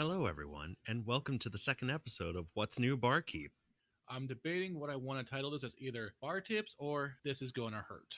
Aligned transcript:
Hello, 0.00 0.24
everyone, 0.24 0.76
and 0.88 1.04
welcome 1.04 1.38
to 1.40 1.50
the 1.50 1.58
second 1.58 1.90
episode 1.90 2.34
of 2.34 2.46
What's 2.54 2.78
New 2.78 2.96
Barkeep. 2.96 3.50
I'm 4.08 4.26
debating 4.26 4.80
what 4.80 4.88
I 4.88 4.96
want 4.96 5.20
to 5.20 5.30
title 5.30 5.50
this 5.50 5.62
as 5.62 5.74
either 5.76 6.14
bar 6.22 6.40
tips 6.40 6.74
or 6.78 7.16
this 7.22 7.42
is 7.42 7.52
gonna 7.52 7.84
hurt. 7.86 8.14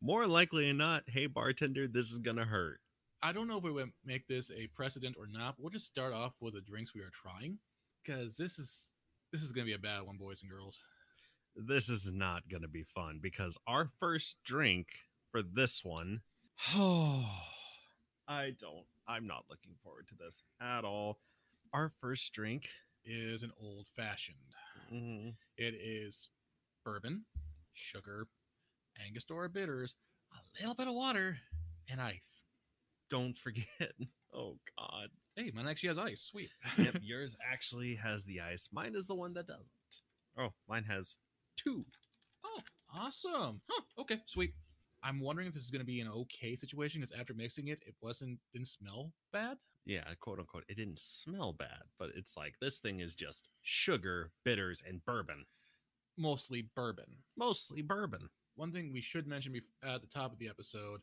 More 0.00 0.26
likely 0.26 0.66
than 0.66 0.78
not, 0.78 1.02
hey 1.08 1.26
bartender, 1.26 1.86
this 1.86 2.10
is 2.10 2.20
gonna 2.20 2.46
hurt. 2.46 2.80
I 3.22 3.32
don't 3.32 3.48
know 3.48 3.58
if 3.58 3.64
we 3.64 3.70
would 3.70 3.92
make 4.02 4.28
this 4.28 4.50
a 4.50 4.68
precedent 4.68 5.14
or 5.18 5.26
not, 5.26 5.56
but 5.58 5.62
we'll 5.62 5.70
just 5.70 5.88
start 5.88 6.14
off 6.14 6.36
with 6.40 6.54
the 6.54 6.62
drinks 6.62 6.94
we 6.94 7.02
are 7.02 7.12
trying. 7.12 7.58
Because 8.02 8.34
this 8.38 8.58
is 8.58 8.90
this 9.30 9.42
is 9.42 9.52
gonna 9.52 9.66
be 9.66 9.74
a 9.74 9.78
bad 9.78 10.06
one, 10.06 10.16
boys 10.16 10.40
and 10.40 10.50
girls. 10.50 10.80
This 11.54 11.90
is 11.90 12.10
not 12.10 12.48
gonna 12.48 12.66
be 12.66 12.84
fun 12.94 13.18
because 13.20 13.58
our 13.66 13.90
first 14.00 14.38
drink 14.42 14.86
for 15.30 15.42
this 15.42 15.84
one, 15.84 16.22
oh, 16.74 17.26
I 18.26 18.54
don't, 18.58 18.86
I'm 19.10 19.26
not 19.26 19.44
looking 19.50 19.74
forward 19.82 20.06
to 20.08 20.14
this 20.14 20.44
at 20.60 20.84
all. 20.84 21.18
Our 21.72 21.88
first 22.00 22.32
drink, 22.32 22.68
Is 23.04 23.42
an 23.42 23.50
old 23.60 23.86
fashioned. 23.96 24.36
mhm, 24.92 25.34
It 25.56 25.74
is 25.74 26.28
bourbon, 26.84 27.24
sugar, 27.72 28.28
Angostura 29.04 29.48
bitters, 29.48 29.96
a 30.32 30.38
little 30.60 30.74
bit 30.74 30.86
of 30.88 30.94
water, 30.94 31.38
and 31.90 32.00
ice. 32.00 32.44
don't 33.08 33.36
forget. 33.36 33.66
Oh 34.32 34.60
God, 34.78 35.08
Hey, 35.34 35.50
mine 35.52 35.66
actually 35.66 35.88
has 35.88 35.98
ice. 35.98 36.20
Sweet. 36.22 36.50
yep, 36.78 36.98
yours 37.02 37.36
actually 37.44 37.96
has 37.96 38.24
the 38.24 38.40
ice. 38.40 38.68
Mine 38.72 38.94
is 38.94 39.06
the 39.06 39.14
one 39.16 39.34
that 39.34 39.48
doesn't. 39.48 39.66
Oh, 40.38 40.50
mine 40.68 40.84
has 40.84 41.16
two. 41.56 41.84
Oh, 42.44 42.60
awesome. 42.94 43.60
Huh, 43.68 43.82
okay, 43.98 44.20
sweet. 44.26 44.54
I'm 45.02 45.20
wondering 45.20 45.48
if 45.48 45.54
this 45.54 45.64
is 45.64 45.70
going 45.70 45.80
to 45.80 45.86
be 45.86 46.00
an 46.00 46.08
okay 46.08 46.54
situation 46.56 47.00
because 47.00 47.18
after 47.18 47.34
mixing 47.34 47.68
it, 47.68 47.80
it 47.86 47.94
wasn't 48.02 48.38
didn't 48.52 48.68
smell 48.68 49.12
bad. 49.32 49.56
yeah, 49.86 50.04
quote 50.20 50.38
unquote, 50.38 50.64
it 50.68 50.76
didn't 50.76 50.98
smell 50.98 51.52
bad, 51.52 51.84
but 51.98 52.10
it's 52.14 52.36
like 52.36 52.54
this 52.60 52.78
thing 52.78 53.00
is 53.00 53.14
just 53.14 53.48
sugar, 53.62 54.32
bitters, 54.44 54.82
and 54.86 55.04
bourbon. 55.04 55.44
Mostly 56.18 56.68
bourbon. 56.76 57.06
Mostly 57.36 57.82
bourbon. 57.82 58.28
One 58.56 58.72
thing 58.72 58.92
we 58.92 59.00
should 59.00 59.26
mention 59.26 59.52
bef- 59.54 59.88
at 59.94 60.02
the 60.02 60.06
top 60.06 60.32
of 60.32 60.38
the 60.38 60.48
episode, 60.48 61.00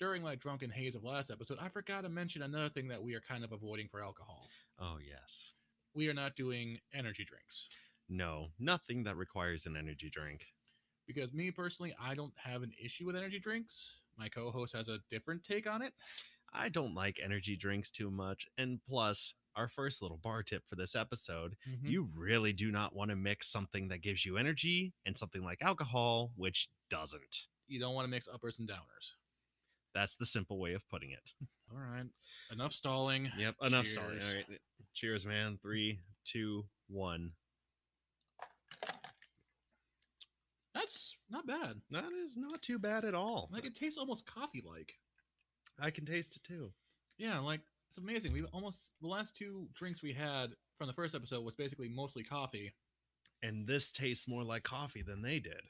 during 0.00 0.22
my 0.22 0.34
drunken 0.36 0.70
haze 0.70 0.94
of 0.94 1.04
last 1.04 1.30
episode, 1.30 1.58
I 1.60 1.68
forgot 1.68 2.02
to 2.02 2.08
mention 2.08 2.42
another 2.42 2.68
thing 2.70 2.88
that 2.88 3.02
we 3.02 3.14
are 3.14 3.20
kind 3.20 3.44
of 3.44 3.52
avoiding 3.52 3.88
for 3.88 4.02
alcohol. 4.02 4.48
Oh, 4.78 4.96
yes. 5.06 5.52
We 5.94 6.08
are 6.08 6.14
not 6.14 6.34
doing 6.34 6.78
energy 6.94 7.24
drinks 7.24 7.68
No, 8.08 8.48
nothing 8.58 9.02
that 9.04 9.16
requires 9.16 9.66
an 9.66 9.76
energy 9.76 10.10
drink. 10.10 10.46
Because 11.06 11.32
me 11.32 11.50
personally, 11.50 11.94
I 12.00 12.14
don't 12.14 12.32
have 12.36 12.62
an 12.62 12.72
issue 12.82 13.06
with 13.06 13.16
energy 13.16 13.38
drinks. 13.38 13.96
My 14.16 14.28
co-host 14.28 14.74
has 14.76 14.88
a 14.88 14.98
different 15.10 15.44
take 15.44 15.68
on 15.68 15.82
it. 15.82 15.92
I 16.52 16.68
don't 16.68 16.94
like 16.94 17.18
energy 17.22 17.56
drinks 17.56 17.90
too 17.90 18.10
much. 18.10 18.46
And 18.58 18.80
plus, 18.86 19.34
our 19.56 19.68
first 19.68 20.02
little 20.02 20.18
bar 20.18 20.42
tip 20.42 20.62
for 20.68 20.76
this 20.76 20.94
episode 20.96 21.56
Mhm. 21.68 21.88
you 21.88 22.08
really 22.16 22.52
do 22.52 22.70
not 22.70 22.94
want 22.94 23.10
to 23.10 23.16
mix 23.16 23.48
something 23.48 23.88
that 23.88 23.98
gives 24.02 24.24
you 24.24 24.36
energy 24.36 24.92
and 25.04 25.16
something 25.16 25.42
like 25.44 25.62
alcohol, 25.62 26.32
which 26.36 26.68
doesn't. 26.90 27.48
you 27.66 27.80
don't 27.80 27.94
want 27.94 28.04
to 28.04 28.10
mix 28.10 28.28
uppers 28.28 28.58
and 28.58 28.68
downers. 28.68 29.12
That's 29.94 30.16
the 30.16 30.26
simple 30.26 30.58
way 30.58 30.74
of 30.74 30.86
putting 30.88 31.10
it. 31.12 31.32
All 31.72 31.78
right, 31.78 32.04
enough 32.52 32.72
stalling. 32.72 33.30
Yep, 33.38 33.56
enough 33.62 33.86
stalling. 33.86 34.20
All 34.20 34.34
right. 34.34 34.60
Cheers, 34.92 35.24
man. 35.24 35.56
Three, 35.62 36.00
two, 36.24 36.68
one. 36.88 37.32
That's 40.74 41.16
not 41.30 41.46
bad. 41.46 41.80
That 41.90 42.10
is 42.12 42.36
not 42.36 42.60
too 42.62 42.78
bad 42.78 43.04
at 43.04 43.14
all. 43.14 43.48
Like 43.52 43.64
it 43.64 43.74
tastes 43.76 43.98
almost 43.98 44.26
coffee-like. 44.26 44.92
I 45.80 45.90
can 45.90 46.04
taste 46.04 46.36
it 46.36 46.42
too. 46.44 46.72
Yeah, 47.18 47.38
like 47.38 47.60
it's 47.88 47.98
amazing. 47.98 48.32
We 48.32 48.42
almost 48.52 48.94
the 49.00 49.08
last 49.08 49.36
two 49.36 49.68
drinks 49.74 50.02
we 50.02 50.12
had 50.12 50.50
from 50.78 50.88
the 50.88 50.92
first 50.92 51.14
episode 51.14 51.44
was 51.44 51.54
basically 51.54 51.88
mostly 51.88 52.24
coffee. 52.24 52.72
And 53.42 53.66
this 53.66 53.92
tastes 53.92 54.26
more 54.26 54.42
like 54.42 54.62
coffee 54.64 55.02
than 55.02 55.22
they 55.22 55.38
did. 55.38 55.60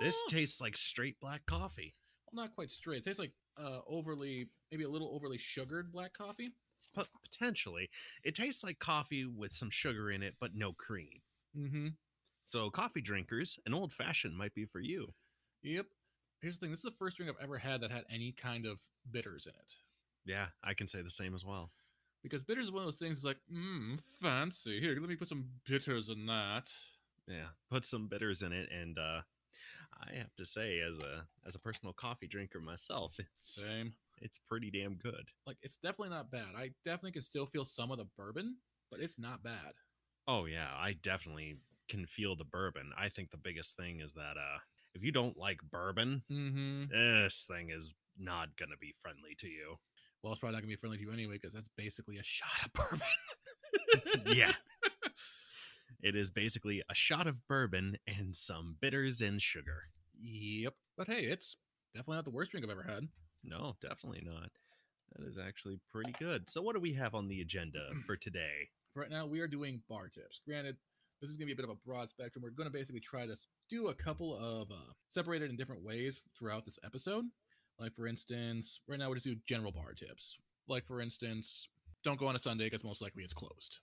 This 0.00 0.16
Huh. 0.26 0.36
tastes 0.36 0.60
like 0.60 0.76
straight 0.76 1.20
black 1.20 1.46
coffee. 1.46 1.94
well, 2.32 2.44
not 2.44 2.54
quite 2.54 2.70
straight. 2.70 2.98
It 2.98 3.04
tastes 3.04 3.20
like 3.20 3.32
uh 3.56 3.80
overly 3.86 4.48
maybe 4.70 4.84
a 4.84 4.88
little 4.88 5.14
overly 5.14 5.38
sugared 5.38 5.92
black 5.92 6.14
coffee. 6.14 6.50
But 6.94 7.08
potentially, 7.22 7.88
it 8.24 8.34
tastes 8.34 8.64
like 8.64 8.78
coffee 8.80 9.24
with 9.24 9.52
some 9.52 9.70
sugar 9.70 10.10
in 10.10 10.22
it, 10.22 10.34
but 10.40 10.54
no 10.54 10.72
cream. 10.72 11.20
Mm-hmm. 11.56 11.88
So, 12.44 12.70
coffee 12.70 13.00
drinkers, 13.00 13.58
an 13.66 13.74
old 13.74 13.92
fashioned 13.92 14.36
might 14.36 14.54
be 14.54 14.64
for 14.64 14.80
you. 14.80 15.12
Yep. 15.62 15.86
Here's 16.40 16.58
the 16.58 16.66
thing. 16.66 16.70
This 16.70 16.80
is 16.80 16.84
the 16.84 16.96
first 16.98 17.16
drink 17.16 17.30
I've 17.30 17.42
ever 17.42 17.58
had 17.58 17.80
that 17.82 17.92
had 17.92 18.04
any 18.10 18.32
kind 18.32 18.66
of 18.66 18.80
bitters 19.10 19.46
in 19.46 19.52
it. 19.52 19.76
Yeah, 20.24 20.46
I 20.62 20.74
can 20.74 20.88
say 20.88 21.02
the 21.02 21.10
same 21.10 21.34
as 21.34 21.44
well. 21.44 21.70
Because 22.22 22.42
bitters 22.42 22.64
is 22.64 22.72
one 22.72 22.82
of 22.82 22.86
those 22.86 22.98
things 22.98 23.24
like, 23.24 23.38
mmm, 23.52 23.98
fancy. 24.20 24.80
Here, 24.80 24.96
let 24.98 25.08
me 25.08 25.16
put 25.16 25.28
some 25.28 25.46
bitters 25.68 26.08
in 26.08 26.26
that. 26.26 26.70
Yeah, 27.28 27.48
put 27.70 27.84
some 27.84 28.08
bitters 28.08 28.42
in 28.42 28.52
it, 28.52 28.68
and 28.72 28.98
uh, 28.98 29.22
I 30.00 30.16
have 30.16 30.34
to 30.36 30.44
say, 30.44 30.80
as 30.80 30.98
a 30.98 31.26
as 31.46 31.54
a 31.54 31.60
personal 31.60 31.92
coffee 31.92 32.26
drinker 32.26 32.60
myself, 32.60 33.16
it's 33.18 33.62
Same. 33.62 33.94
it's 34.20 34.38
pretty 34.38 34.70
damn 34.70 34.94
good. 34.94 35.28
Like 35.46 35.58
it's 35.62 35.76
definitely 35.76 36.10
not 36.10 36.30
bad. 36.30 36.54
I 36.56 36.70
definitely 36.84 37.12
can 37.12 37.22
still 37.22 37.46
feel 37.46 37.64
some 37.64 37.90
of 37.90 37.98
the 37.98 38.06
bourbon, 38.16 38.56
but 38.90 39.00
it's 39.00 39.18
not 39.18 39.42
bad. 39.42 39.74
Oh 40.26 40.46
yeah, 40.46 40.68
I 40.76 40.94
definitely 40.94 41.56
can 41.92 42.06
feel 42.06 42.34
the 42.36 42.44
bourbon. 42.44 42.90
I 42.98 43.08
think 43.08 43.30
the 43.30 43.36
biggest 43.36 43.76
thing 43.76 44.00
is 44.00 44.12
that 44.14 44.36
uh, 44.36 44.58
if 44.94 45.02
you 45.04 45.12
don't 45.12 45.36
like 45.36 45.58
bourbon, 45.70 46.22
Mm-hmm. 46.30 46.84
this 46.90 47.46
thing 47.50 47.70
is 47.70 47.94
not 48.18 48.56
gonna 48.56 48.76
be 48.80 48.92
friendly 49.02 49.34
to 49.38 49.48
you. 49.48 49.76
Well, 50.22 50.32
it's 50.32 50.40
probably 50.40 50.54
not 50.56 50.62
gonna 50.62 50.68
be 50.72 50.76
friendly 50.76 50.98
to 50.98 51.04
you 51.04 51.12
anyway, 51.12 51.34
because 51.34 51.52
that's 51.52 51.68
basically 51.76 52.16
a 52.18 52.22
shot 52.22 52.64
of 52.66 52.72
bourbon. 52.72 54.26
yeah. 54.36 54.52
It 56.02 56.16
is 56.16 56.30
basically 56.30 56.82
a 56.90 56.94
shot 56.94 57.28
of 57.28 57.46
bourbon 57.46 57.96
and 58.08 58.34
some 58.34 58.76
bitters 58.80 59.20
and 59.20 59.40
sugar. 59.40 59.82
Yep. 60.20 60.74
But 60.96 61.06
hey, 61.06 61.20
it's 61.26 61.54
definitely 61.94 62.16
not 62.16 62.24
the 62.24 62.32
worst 62.32 62.50
drink 62.50 62.66
I've 62.66 62.72
ever 62.72 62.82
had. 62.82 63.06
No, 63.44 63.76
definitely 63.80 64.22
not. 64.24 64.50
That 65.16 65.24
is 65.28 65.38
actually 65.38 65.78
pretty 65.92 66.10
good. 66.18 66.50
So, 66.50 66.60
what 66.60 66.74
do 66.74 66.80
we 66.80 66.94
have 66.94 67.14
on 67.14 67.28
the 67.28 67.40
agenda 67.40 67.90
for 68.06 68.16
today? 68.16 68.70
Right 68.96 69.10
now, 69.10 69.26
we 69.26 69.38
are 69.40 69.46
doing 69.46 69.82
bar 69.88 70.08
tips. 70.08 70.40
Granted, 70.44 70.76
this 71.22 71.30
is 71.30 71.36
going 71.36 71.48
to 71.48 71.54
be 71.54 71.60
a 71.60 71.64
bit 71.64 71.64
of 71.64 71.70
a 71.70 71.88
broad 71.88 72.10
spectrum. 72.10 72.42
We're 72.42 72.50
going 72.50 72.68
to 72.68 72.76
basically 72.76 73.00
try 73.00 73.26
to 73.26 73.36
do 73.70 73.88
a 73.88 73.94
couple 73.94 74.36
of 74.36 74.70
uh, 74.72 74.92
separated 75.08 75.50
in 75.50 75.56
different 75.56 75.84
ways 75.84 76.20
throughout 76.36 76.64
this 76.64 76.80
episode. 76.84 77.24
Like, 77.78 77.94
for 77.94 78.08
instance, 78.08 78.80
right 78.88 78.98
now 78.98 79.06
we'll 79.06 79.14
just 79.14 79.26
do 79.26 79.36
general 79.46 79.70
bar 79.70 79.94
tips. 79.94 80.36
Like, 80.68 80.84
for 80.84 81.00
instance, 81.00 81.68
don't 82.04 82.18
go 82.18 82.26
on 82.26 82.34
a 82.34 82.40
Sunday 82.40 82.64
because 82.64 82.84
most 82.84 83.00
likely 83.00 83.22
it's 83.22 83.32
closed. 83.32 83.78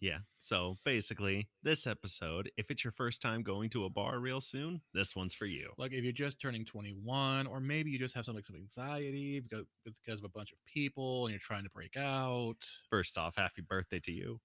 Yeah. 0.00 0.18
So, 0.38 0.76
basically, 0.84 1.48
this 1.62 1.86
episode, 1.86 2.50
if 2.56 2.70
it's 2.70 2.84
your 2.84 2.92
first 2.92 3.20
time 3.20 3.42
going 3.42 3.70
to 3.70 3.84
a 3.84 3.90
bar 3.90 4.20
real 4.20 4.40
soon, 4.40 4.80
this 4.94 5.16
one's 5.16 5.34
for 5.34 5.46
you. 5.46 5.72
Like, 5.78 5.92
if 5.92 6.04
you're 6.04 6.12
just 6.12 6.40
turning 6.40 6.64
21, 6.64 7.48
or 7.48 7.60
maybe 7.60 7.90
you 7.90 7.98
just 7.98 8.14
have 8.14 8.24
some, 8.24 8.36
like, 8.36 8.46
some 8.46 8.56
anxiety 8.56 9.40
because, 9.40 9.66
because 9.84 10.20
of 10.20 10.24
a 10.24 10.28
bunch 10.28 10.52
of 10.52 10.58
people 10.64 11.26
and 11.26 11.32
you're 11.32 11.40
trying 11.40 11.64
to 11.64 11.70
break 11.70 11.96
out. 11.96 12.64
First 12.88 13.18
off, 13.18 13.34
happy 13.36 13.62
birthday 13.62 14.00
to 14.00 14.12
you. 14.12 14.40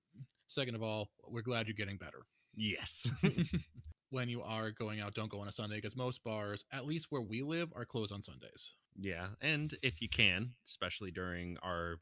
Second 0.47 0.75
of 0.75 0.83
all, 0.83 1.09
we're 1.27 1.41
glad 1.41 1.67
you're 1.67 1.75
getting 1.75 1.97
better. 1.97 2.19
Yes. 2.55 3.09
when 4.09 4.29
you 4.29 4.41
are 4.41 4.71
going 4.71 5.01
out, 5.01 5.13
don't 5.13 5.29
go 5.29 5.39
on 5.41 5.47
a 5.47 5.51
Sunday 5.51 5.75
because 5.77 5.95
most 5.95 6.23
bars, 6.23 6.63
at 6.71 6.85
least 6.85 7.07
where 7.09 7.21
we 7.21 7.41
live, 7.41 7.69
are 7.75 7.85
closed 7.85 8.13
on 8.13 8.23
Sundays. 8.23 8.71
yeah. 8.99 9.27
And 9.41 9.73
if 9.81 10.01
you 10.01 10.07
can, 10.09 10.51
especially 10.67 11.11
during 11.11 11.57
our 11.63 11.95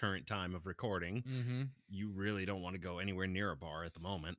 current 0.00 0.26
time 0.26 0.54
of 0.54 0.64
recording, 0.66 1.22
Mm-hmm. 1.28 1.62
you 1.90 2.10
really 2.14 2.46
don't 2.46 2.62
want 2.62 2.74
to 2.74 2.80
go 2.80 2.98
anywhere 2.98 3.26
near 3.26 3.50
a 3.50 3.56
bar 3.56 3.84
at 3.84 3.92
the 3.94 4.00
moment. 4.00 4.38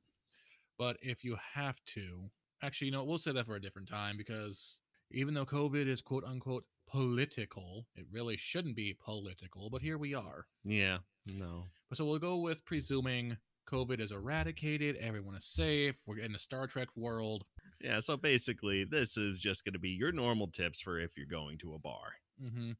But 0.78 0.96
if 1.02 1.22
you 1.22 1.36
have 1.54 1.78
to, 1.94 2.30
actually, 2.62 2.86
you 2.86 2.92
know, 2.92 3.04
we'll 3.04 3.18
say 3.18 3.30
that 3.32 3.46
for 3.46 3.54
a 3.54 3.60
different 3.60 3.88
time 3.88 4.16
because 4.16 4.80
even 5.10 5.34
though 5.34 5.46
COVID 5.46 5.86
is 5.86 6.00
quote 6.00 6.24
unquote 6.24 6.64
political, 6.88 7.86
it 7.96 8.06
really 8.10 8.36
shouldn't 8.36 8.76
be 8.76 8.94
political. 8.98 9.70
But 9.70 9.82
here 9.82 9.98
we 9.98 10.14
are. 10.14 10.46
Yeah. 10.64 10.98
No. 11.26 11.66
But 11.88 11.98
So 11.98 12.04
we'll 12.04 12.18
go 12.18 12.38
with 12.38 12.64
presuming 12.64 13.36
COVID 13.70 13.98
is 14.00 14.12
eradicated, 14.12 14.96
everyone 14.96 15.34
is 15.36 15.46
safe, 15.46 15.96
we're 16.06 16.18
in 16.18 16.32
the 16.32 16.38
Star 16.38 16.66
Trek 16.66 16.88
world. 16.96 17.44
Yeah. 17.80 18.00
So 18.00 18.16
basically, 18.16 18.84
this 18.84 19.16
is 19.16 19.40
just 19.40 19.64
going 19.64 19.72
to 19.72 19.78
be 19.78 19.88
your 19.90 20.12
normal 20.12 20.48
tips 20.48 20.80
for 20.82 20.98
if 21.00 21.16
you're 21.16 21.26
going 21.26 21.56
to 21.58 21.74
a 21.74 21.78
bar. 21.78 22.14
Mm-hmm. 22.42 22.72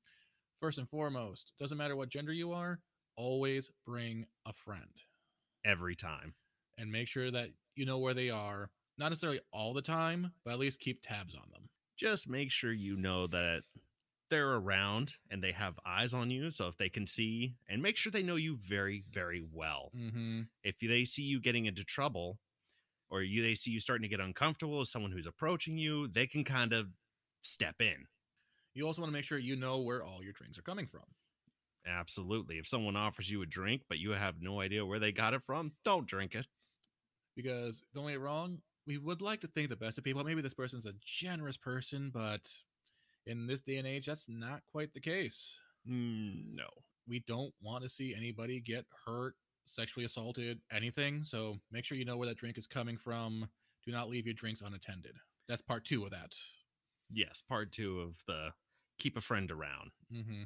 First 0.60 0.78
and 0.78 0.88
foremost, 0.88 1.52
doesn't 1.58 1.78
matter 1.78 1.96
what 1.96 2.08
gender 2.10 2.32
you 2.32 2.52
are, 2.52 2.80
always 3.16 3.70
bring 3.86 4.26
a 4.46 4.52
friend 4.52 4.90
Every 5.64 5.94
time. 5.94 6.34
and 6.78 6.90
make 6.92 7.08
sure 7.08 7.30
that 7.30 7.48
you 7.76 7.86
know 7.86 7.98
where 7.98 8.14
they 8.14 8.30
are. 8.30 8.70
Not 8.98 9.08
necessarily 9.08 9.40
all 9.52 9.72
the 9.74 9.82
time, 9.82 10.32
but 10.44 10.52
at 10.52 10.58
least 10.58 10.80
keep 10.80 11.02
tabs 11.02 11.34
on 11.34 11.50
them. 11.52 11.63
Just 11.96 12.28
make 12.28 12.50
sure 12.50 12.72
you 12.72 12.96
know 12.96 13.26
that 13.28 13.62
they're 14.30 14.54
around 14.54 15.14
and 15.30 15.42
they 15.42 15.52
have 15.52 15.78
eyes 15.86 16.14
on 16.14 16.30
you. 16.30 16.50
So 16.50 16.66
if 16.68 16.76
they 16.76 16.88
can 16.88 17.06
see, 17.06 17.54
and 17.68 17.82
make 17.82 17.96
sure 17.96 18.10
they 18.10 18.22
know 18.22 18.36
you 18.36 18.56
very, 18.56 19.04
very 19.10 19.44
well. 19.52 19.90
Mm-hmm. 19.96 20.42
If 20.62 20.76
they 20.80 21.04
see 21.04 21.22
you 21.22 21.40
getting 21.40 21.66
into 21.66 21.84
trouble 21.84 22.38
or 23.10 23.22
you 23.22 23.42
they 23.42 23.54
see 23.54 23.70
you 23.70 23.80
starting 23.80 24.02
to 24.02 24.08
get 24.08 24.24
uncomfortable 24.24 24.78
with 24.78 24.88
someone 24.88 25.12
who's 25.12 25.26
approaching 25.26 25.78
you, 25.78 26.08
they 26.08 26.26
can 26.26 26.42
kind 26.42 26.72
of 26.72 26.88
step 27.42 27.76
in. 27.80 28.06
You 28.74 28.86
also 28.86 29.02
want 29.02 29.12
to 29.12 29.16
make 29.16 29.24
sure 29.24 29.38
you 29.38 29.54
know 29.54 29.80
where 29.80 30.04
all 30.04 30.22
your 30.22 30.32
drinks 30.32 30.58
are 30.58 30.62
coming 30.62 30.86
from. 30.86 31.02
Absolutely. 31.86 32.58
If 32.58 32.66
someone 32.66 32.96
offers 32.96 33.30
you 33.30 33.42
a 33.42 33.46
drink, 33.46 33.82
but 33.88 33.98
you 33.98 34.12
have 34.12 34.40
no 34.40 34.60
idea 34.60 34.86
where 34.86 34.98
they 34.98 35.12
got 35.12 35.34
it 35.34 35.42
from, 35.42 35.72
don't 35.84 36.08
drink 36.08 36.34
it. 36.34 36.46
Because 37.36 37.82
don't 37.94 38.08
get 38.08 38.20
wrong, 38.20 38.58
we 38.86 38.98
would 38.98 39.22
like 39.22 39.40
to 39.40 39.46
think 39.46 39.68
the 39.68 39.76
best 39.76 39.98
of 39.98 40.04
people. 40.04 40.24
Maybe 40.24 40.42
this 40.42 40.54
person's 40.54 40.86
a 40.86 40.94
generous 41.04 41.56
person, 41.56 42.10
but 42.12 42.48
in 43.26 43.46
this 43.46 43.60
day 43.60 43.76
and 43.76 43.86
age, 43.86 44.06
that's 44.06 44.26
not 44.28 44.62
quite 44.70 44.92
the 44.92 45.00
case. 45.00 45.54
Mm, 45.88 46.54
no. 46.54 46.66
We 47.06 47.20
don't 47.26 47.52
want 47.62 47.82
to 47.84 47.88
see 47.88 48.14
anybody 48.14 48.60
get 48.60 48.86
hurt, 49.06 49.34
sexually 49.66 50.04
assaulted, 50.04 50.60
anything. 50.72 51.24
So 51.24 51.58
make 51.70 51.84
sure 51.84 51.98
you 51.98 52.04
know 52.04 52.16
where 52.16 52.28
that 52.28 52.38
drink 52.38 52.58
is 52.58 52.66
coming 52.66 52.96
from. 52.96 53.48
Do 53.84 53.92
not 53.92 54.08
leave 54.08 54.26
your 54.26 54.34
drinks 54.34 54.62
unattended. 54.62 55.16
That's 55.48 55.62
part 55.62 55.84
two 55.84 56.04
of 56.04 56.10
that. 56.10 56.32
Yes, 57.10 57.42
part 57.46 57.72
two 57.72 58.00
of 58.00 58.16
the 58.26 58.50
keep 58.98 59.16
a 59.16 59.20
friend 59.20 59.50
around. 59.50 59.90
hmm 60.10 60.44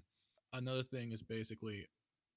Another 0.53 0.83
thing 0.83 1.13
is 1.13 1.23
basically 1.23 1.87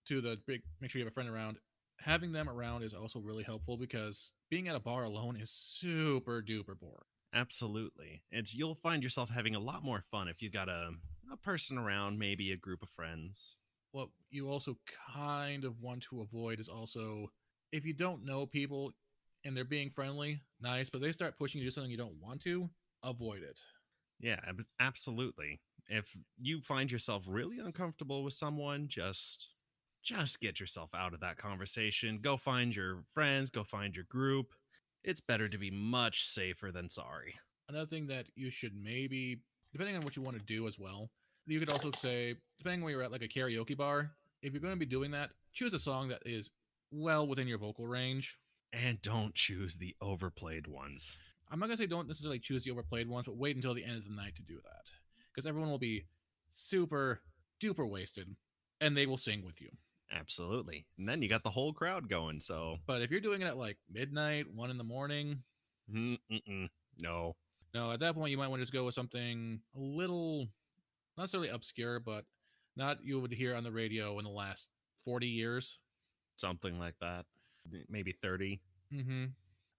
to 0.07 0.19
the 0.21 0.37
big. 0.45 0.61
Make 0.81 0.91
sure 0.91 0.99
you 0.99 1.05
have 1.05 1.11
a 1.11 1.13
friend 1.13 1.29
around. 1.29 1.57
Having 2.03 2.31
them 2.31 2.49
around 2.49 2.83
is 2.83 2.93
also 2.93 3.19
really 3.19 3.43
helpful 3.43 3.77
because 3.77 4.31
being 4.49 4.67
at 4.67 4.75
a 4.75 4.79
bar 4.79 5.03
alone 5.03 5.37
is 5.39 5.49
super 5.51 6.41
duper 6.41 6.79
boring. 6.79 6.97
Absolutely. 7.33 8.23
It's 8.31 8.53
you'll 8.53 8.75
find 8.75 9.03
yourself 9.03 9.29
having 9.29 9.55
a 9.55 9.59
lot 9.59 9.83
more 9.83 10.01
fun 10.01 10.27
if 10.27 10.41
you 10.41 10.49
got 10.49 10.67
a 10.67 10.91
a 11.31 11.37
person 11.37 11.77
around, 11.77 12.19
maybe 12.19 12.51
a 12.51 12.57
group 12.57 12.81
of 12.83 12.89
friends. 12.89 13.55
What 13.91 14.09
you 14.29 14.49
also 14.49 14.77
kind 15.13 15.63
of 15.63 15.79
want 15.79 16.03
to 16.09 16.21
avoid 16.21 16.59
is 16.59 16.67
also 16.67 17.31
if 17.71 17.85
you 17.85 17.93
don't 17.93 18.25
know 18.25 18.45
people 18.45 18.93
and 19.45 19.55
they're 19.55 19.63
being 19.63 19.89
friendly, 19.89 20.41
nice, 20.59 20.89
but 20.89 21.01
they 21.01 21.11
start 21.11 21.37
pushing 21.37 21.59
you 21.59 21.65
to 21.65 21.69
do 21.69 21.73
something 21.73 21.91
you 21.91 21.97
don't 21.97 22.19
want 22.21 22.41
to, 22.43 22.69
avoid 23.03 23.43
it. 23.43 23.59
Yeah, 24.19 24.39
ab- 24.47 24.61
absolutely. 24.79 25.61
If 25.87 26.15
you 26.39 26.61
find 26.61 26.91
yourself 26.91 27.25
really 27.27 27.59
uncomfortable 27.59 28.23
with 28.23 28.33
someone, 28.33 28.87
just 28.87 29.49
just 30.03 30.39
get 30.39 30.59
yourself 30.59 30.93
out 30.95 31.13
of 31.13 31.19
that 31.19 31.37
conversation. 31.37 32.19
Go 32.21 32.37
find 32.37 32.75
your 32.75 33.03
friends, 33.13 33.49
go 33.49 33.63
find 33.63 33.95
your 33.95 34.05
group. 34.05 34.53
It's 35.03 35.21
better 35.21 35.47
to 35.49 35.57
be 35.57 35.71
much 35.71 36.25
safer 36.25 36.71
than 36.71 36.89
sorry. 36.89 37.35
Another 37.69 37.87
thing 37.87 38.07
that 38.07 38.27
you 38.35 38.49
should 38.49 38.75
maybe, 38.75 39.41
depending 39.71 39.95
on 39.95 40.03
what 40.03 40.15
you 40.15 40.21
want 40.21 40.37
to 40.37 40.43
do 40.43 40.67
as 40.67 40.77
well, 40.77 41.09
you 41.47 41.59
could 41.59 41.71
also 41.71 41.91
say, 41.99 42.35
depending 42.59 42.81
where 42.81 42.91
you're 42.91 43.03
at, 43.03 43.11
like 43.11 43.23
a 43.23 43.27
karaoke 43.27 43.75
bar, 43.75 44.11
if 44.41 44.53
you're 44.53 44.61
going 44.61 44.73
to 44.73 44.79
be 44.79 44.85
doing 44.85 45.11
that, 45.11 45.31
choose 45.53 45.73
a 45.73 45.79
song 45.79 46.09
that 46.09 46.21
is 46.25 46.51
well 46.91 47.27
within 47.27 47.47
your 47.47 47.57
vocal 47.57 47.87
range. 47.87 48.37
And 48.73 49.01
don't 49.01 49.33
choose 49.33 49.77
the 49.77 49.95
overplayed 50.01 50.67
ones. 50.67 51.17
I'm 51.51 51.59
not 51.59 51.65
going 51.65 51.77
to 51.77 51.83
say 51.83 51.87
don't 51.87 52.07
necessarily 52.07 52.39
choose 52.39 52.63
the 52.63 52.71
overplayed 52.71 53.09
ones, 53.09 53.25
but 53.25 53.37
wait 53.37 53.55
until 53.55 53.73
the 53.73 53.83
end 53.83 53.97
of 53.97 54.05
the 54.05 54.15
night 54.15 54.35
to 54.35 54.41
do 54.41 54.55
that. 54.63 54.91
Because 55.33 55.45
everyone 55.45 55.69
will 55.69 55.77
be 55.77 56.05
super 56.49 57.21
duper 57.61 57.89
wasted 57.89 58.35
and 58.79 58.95
they 58.95 59.05
will 59.05 59.17
sing 59.17 59.43
with 59.45 59.61
you. 59.61 59.69
Absolutely. 60.11 60.85
And 60.97 61.07
then 61.07 61.21
you 61.21 61.29
got 61.29 61.43
the 61.43 61.49
whole 61.49 61.73
crowd 61.73 62.09
going, 62.09 62.39
so 62.39 62.77
But 62.85 63.01
if 63.01 63.11
you're 63.11 63.21
doing 63.21 63.41
it 63.41 63.45
at 63.45 63.57
like 63.57 63.77
midnight, 63.91 64.45
one 64.53 64.69
in 64.69 64.77
the 64.77 64.83
morning, 64.83 65.43
mm-mm, 65.93 66.69
no. 67.01 67.35
no, 67.73 67.91
at 67.91 67.99
that 68.01 68.15
point 68.15 68.31
you 68.31 68.37
might 68.37 68.49
want 68.49 68.59
to 68.59 68.63
just 68.63 68.73
go 68.73 68.85
with 68.85 68.95
something 68.95 69.61
a 69.75 69.79
little, 69.79 70.47
not 71.17 71.23
necessarily 71.23 71.49
obscure, 71.49 71.99
but 71.99 72.25
not 72.75 73.03
you 73.03 73.19
would 73.19 73.33
hear 73.33 73.55
on 73.55 73.63
the 73.63 73.71
radio 73.71 74.17
in 74.19 74.25
the 74.25 74.31
last 74.31 74.69
40 75.03 75.27
years. 75.27 75.79
Something 76.37 76.79
like 76.79 76.95
that. 77.01 77.25
Maybe 77.89 78.11
30. 78.11 78.59
Mm-hmm. 78.93 79.25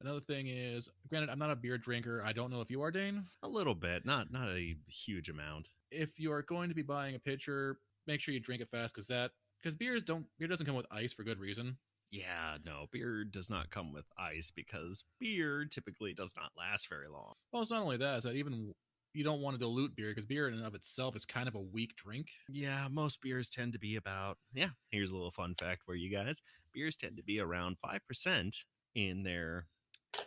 Another 0.00 0.20
thing 0.20 0.49
is, 0.49 0.88
granted, 1.08 1.31
I'm 1.31 1.38
not 1.38 1.50
a 1.50 1.56
beer 1.56 1.79
drinker. 1.79 2.23
I 2.25 2.32
don't 2.32 2.50
know 2.50 2.61
if 2.61 2.70
you 2.70 2.82
are, 2.82 2.90
Dane. 2.90 3.25
A 3.44 3.49
little 3.49 3.75
bit, 3.75 4.05
not 4.05 4.32
not 4.32 4.49
a 4.49 4.76
huge 4.88 5.29
amount. 5.29 5.69
If 5.93 6.19
you 6.19 6.32
are 6.32 6.43
going 6.43 6.69
to 6.70 6.75
be 6.75 6.82
buying 6.82 7.14
a 7.14 7.20
pitcher, 7.20 7.79
make 8.08 8.20
sure 8.20 8.34
you 8.34 8.40
drink 8.40 8.62
it 8.62 8.69
fast 8.69 8.94
because 8.94 9.06
that 9.08 9.31
because 9.62 9.75
beers 9.76 10.03
don't 10.03 10.26
beer 10.38 10.49
doesn't 10.49 10.67
come 10.67 10.76
with 10.76 10.87
ice 10.91 11.12
for 11.12 11.23
good 11.23 11.38
reason. 11.38 11.76
Yeah, 12.11 12.59
no, 12.64 12.87
beer 12.93 13.25
does 13.25 13.49
not 13.49 13.70
come 13.70 13.93
with 13.93 14.05
ice 14.19 14.50
because 14.55 15.05
beer 15.19 15.64
typically 15.64 16.12
does 16.12 16.35
not 16.37 16.53
last 16.59 16.88
very 16.88 17.09
long. 17.09 17.35
Well, 17.53 17.62
it's 17.62 17.70
not 17.70 17.82
only 17.82 17.97
that; 17.99 18.17
it's 18.17 18.25
that 18.25 18.35
even 18.35 18.75
you 19.14 19.25
don't 19.25 19.41
want 19.41 19.55
to 19.55 19.61
dilute 19.61 19.94
beer 19.97 20.11
because 20.11 20.26
beer 20.26 20.49
in 20.49 20.55
and 20.55 20.64
of 20.64 20.75
itself 20.75 21.17
is 21.17 21.25
kind 21.25 21.49
of 21.49 21.55
a 21.55 21.61
weak 21.61 21.97
drink. 21.97 22.29
Yeah, 22.49 22.88
most 22.91 23.20
beers 23.20 23.50
tend 23.50 23.73
to 23.75 23.79
be 23.79 23.97
about, 23.97 24.38
yeah, 24.55 24.70
here's 24.91 25.11
a 25.11 25.14
little 25.14 25.31
fun 25.31 25.55
fact 25.55 25.82
for 25.85 25.94
you 25.94 26.11
guys. 26.11 26.41
Beers 26.73 26.97
tend 26.97 27.17
to 27.17 27.23
be 27.23 27.38
around 27.38 27.76
5% 27.85 28.56
in 28.94 29.23
their 29.23 29.67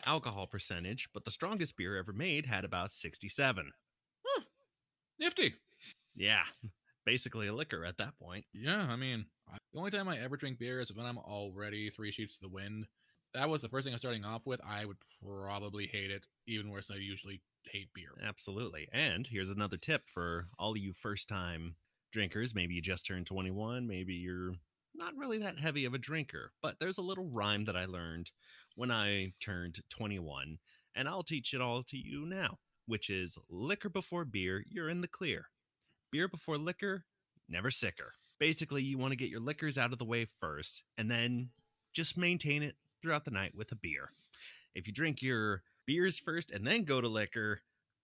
alcohol 0.06 0.48
percentage, 0.48 1.10
but 1.14 1.26
the 1.26 1.32
strongest 1.32 1.78
beer 1.78 1.98
ever 1.98 2.14
made 2.14 2.46
had 2.46 2.64
about 2.64 2.92
67. 2.92 3.72
Nifty. 5.18 5.54
Yeah, 6.16 6.44
basically 7.06 7.48
a 7.48 7.54
liquor 7.54 7.86
at 7.86 7.98
that 7.98 8.18
point. 8.20 8.46
Yeah, 8.54 8.88
I 8.90 8.96
mean, 8.96 9.26
the 9.74 9.80
only 9.80 9.92
time 9.92 10.08
I 10.08 10.18
ever 10.20 10.38
drink 10.38 10.60
beer 10.60 10.80
is 10.80 10.94
when 10.94 11.06
I'm 11.06 11.18
already 11.18 11.90
three 11.90 12.12
sheets 12.12 12.36
to 12.36 12.42
the 12.42 12.50
wind. 12.50 12.88
That 13.34 13.50
was 13.50 13.62
the 13.62 13.70
first 13.70 13.84
thing 13.86 13.94
I'm 13.94 14.00
starting 14.00 14.24
off 14.26 14.46
with. 14.46 14.62
I 14.66 14.86
would 14.86 14.98
probably 15.22 15.88
hate 15.88 16.12
it 16.12 16.26
even 16.48 16.70
worse 16.70 16.88
than 16.88 16.98
I 16.98 17.00
usually 17.02 17.42
hate 17.66 17.90
beer. 17.94 18.12
Absolutely. 18.24 18.88
And 18.94 19.28
here's 19.28 19.50
another 19.50 19.78
tip 19.78 20.04
for 20.08 20.46
all 20.58 20.72
of 20.72 20.78
you 20.78 20.94
first 20.94 21.28
time 21.28 21.76
drinkers. 22.14 22.56
Maybe 22.56 22.76
you 22.76 22.82
just 22.82 23.06
turned 23.06 23.26
21, 23.26 23.88
maybe 23.88 24.14
you're 24.14 24.54
not 24.96 25.18
really 25.18 25.38
that 25.40 25.60
heavy 25.60 25.84
of 25.84 25.94
a 25.94 25.98
drinker, 25.98 26.54
but 26.62 26.80
there's 26.80 26.98
a 26.98 27.04
little 27.04 27.30
rhyme 27.30 27.66
that 27.66 27.76
I 27.76 27.86
learned 27.86 28.32
when 28.76 28.90
I 28.92 29.34
turned 29.42 29.80
21, 29.90 30.60
and 30.96 31.10
I'll 31.10 31.24
teach 31.24 31.54
it 31.54 31.60
all 31.60 31.84
to 31.84 31.98
you 31.98 32.26
now, 32.26 32.60
which 32.86 33.10
is 33.10 33.38
liquor 33.50 33.90
before 33.90 34.24
beer, 34.24 34.64
you're 34.66 34.90
in 34.90 35.02
the 35.02 35.10
clear. 35.10 35.48
Beer 36.16 36.30
before 36.30 36.58
liquor, 36.58 37.04
never 37.50 37.70
sicker. 37.70 38.14
Basically, 38.40 38.82
you 38.82 38.98
want 38.98 39.12
to 39.12 39.18
get 39.18 39.28
your 39.28 39.42
liquors 39.42 39.78
out 39.78 39.92
of 39.92 39.98
the 39.98 40.06
way 40.06 40.26
first, 40.40 40.86
and 40.98 41.12
then 41.12 41.50
just 41.92 42.18
maintain 42.18 42.64
it 42.64 42.76
throughout 43.02 43.26
the 43.26 43.32
night 43.32 43.54
with 43.54 43.70
a 43.74 43.76
beer. 43.76 44.12
If 44.74 44.88
you 44.88 44.94
drink 44.94 45.22
your 45.22 45.64
beers 45.86 46.18
first 46.18 46.52
and 46.52 46.66
then 46.66 46.86
go 46.86 47.02
to 47.02 47.10
liquor, 47.10 47.60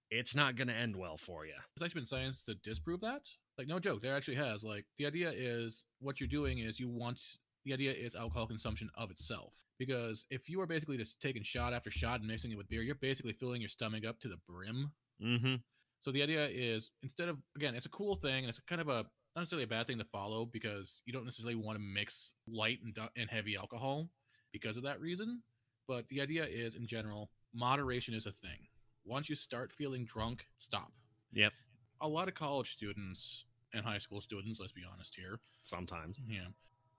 it's 0.10 0.36
not 0.36 0.58
going 0.58 0.68
to 0.68 0.74
end 0.74 0.98
well 0.98 1.16
for 1.16 1.46
you. 1.46 1.54
There's 1.54 1.86
actually 1.86 2.02
been 2.02 2.06
science 2.06 2.44
to 2.44 2.56
disprove 2.56 3.00
that. 3.00 3.22
Like, 3.58 3.70
no 3.70 3.80
joke, 3.80 4.02
there 4.02 4.14
actually 4.14 4.36
has. 4.36 4.62
Like, 4.62 4.84
the 4.98 5.06
idea 5.06 5.32
is 5.34 5.86
what 6.02 6.20
you're 6.20 6.28
doing 6.28 6.58
is 6.58 6.82
you 6.82 6.90
want 6.90 7.18
the 7.64 7.72
idea 7.72 7.94
is 7.94 8.14
alcohol 8.14 8.46
consumption 8.46 8.90
of 8.94 9.10
itself. 9.10 9.54
Because 9.80 10.26
if 10.30 10.50
you 10.50 10.60
are 10.60 10.68
basically 10.68 10.98
just 10.98 11.22
taking 11.22 11.44
shot 11.44 11.74
after 11.74 11.90
shot 11.90 12.20
and 12.20 12.28
mixing 12.28 12.52
it 12.52 12.58
with 12.58 12.68
beer, 12.68 12.82
you're 12.82 12.94
basically 12.94 13.32
filling 13.32 13.62
your 13.62 13.70
stomach 13.70 14.06
up 14.06 14.20
to 14.20 14.28
the 14.28 14.42
brim. 14.50 14.92
Mm-hmm. 15.24 15.56
So 16.02 16.12
the 16.12 16.24
idea 16.24 16.48
is 16.48 16.92
instead 17.04 17.30
of 17.30 17.42
again, 17.56 17.76
it's 17.76 17.86
a 17.86 17.90
cool 17.90 18.16
thing 18.16 18.44
and 18.44 18.50
it's 18.50 18.60
kind 18.60 18.82
of 18.82 18.90
a 18.90 19.06
not 19.36 19.42
necessarily 19.42 19.64
a 19.64 19.68
bad 19.68 19.88
thing 19.88 19.98
to 20.00 20.04
follow 20.04 20.46
because 20.46 21.02
you 21.06 21.14
don't 21.14 21.24
necessarily 21.26 21.56
want 21.56 21.78
to 21.78 21.84
mix 21.84 22.34
light 22.48 22.80
and, 22.84 22.98
and 23.16 23.30
heavy 23.30 23.56
alcohol 23.56 24.10
because 24.52 24.76
of 24.78 24.84
that 24.84 25.00
reason. 25.00 25.42
But 25.88 26.08
the 26.10 26.22
idea 26.22 26.46
is 26.46 26.76
in 26.76 26.86
general, 26.86 27.30
moderation 27.54 28.14
is 28.14 28.26
a 28.26 28.32
thing. 28.32 28.68
Once 29.06 29.30
you 29.30 29.36
start 29.36 29.72
feeling 29.72 30.06
drunk, 30.06 30.48
stop. 30.58 30.92
Yep. 31.34 31.54
A 32.02 32.08
lot 32.08 32.28
of 32.28 32.36
college 32.36 32.72
students 32.72 33.46
and 33.74 33.86
high 33.86 33.98
school 34.00 34.22
students, 34.22 34.60
let's 34.60 34.74
be 34.74 34.84
honest 34.92 35.16
here, 35.16 35.40
Sometimes. 35.62 36.20
yeah, 36.28 36.48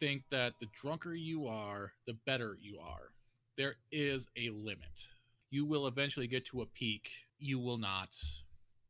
think 0.00 0.23
that 0.30 0.54
the 0.61 0.68
drunker 0.80 1.12
you 1.12 1.47
are, 1.47 1.92
the 2.06 2.14
better 2.26 2.56
you 2.61 2.78
are. 2.78 3.11
There 3.59 3.76
is 3.90 4.26
a 4.37 4.49
limit. 4.50 5.09
You 5.50 5.66
will 5.66 5.87
eventually 5.87 6.26
get 6.26 6.47
to 6.47 6.62
a 6.62 6.66
peak. 6.66 7.11
You 7.38 7.59
will 7.59 7.76
not, 7.78 8.16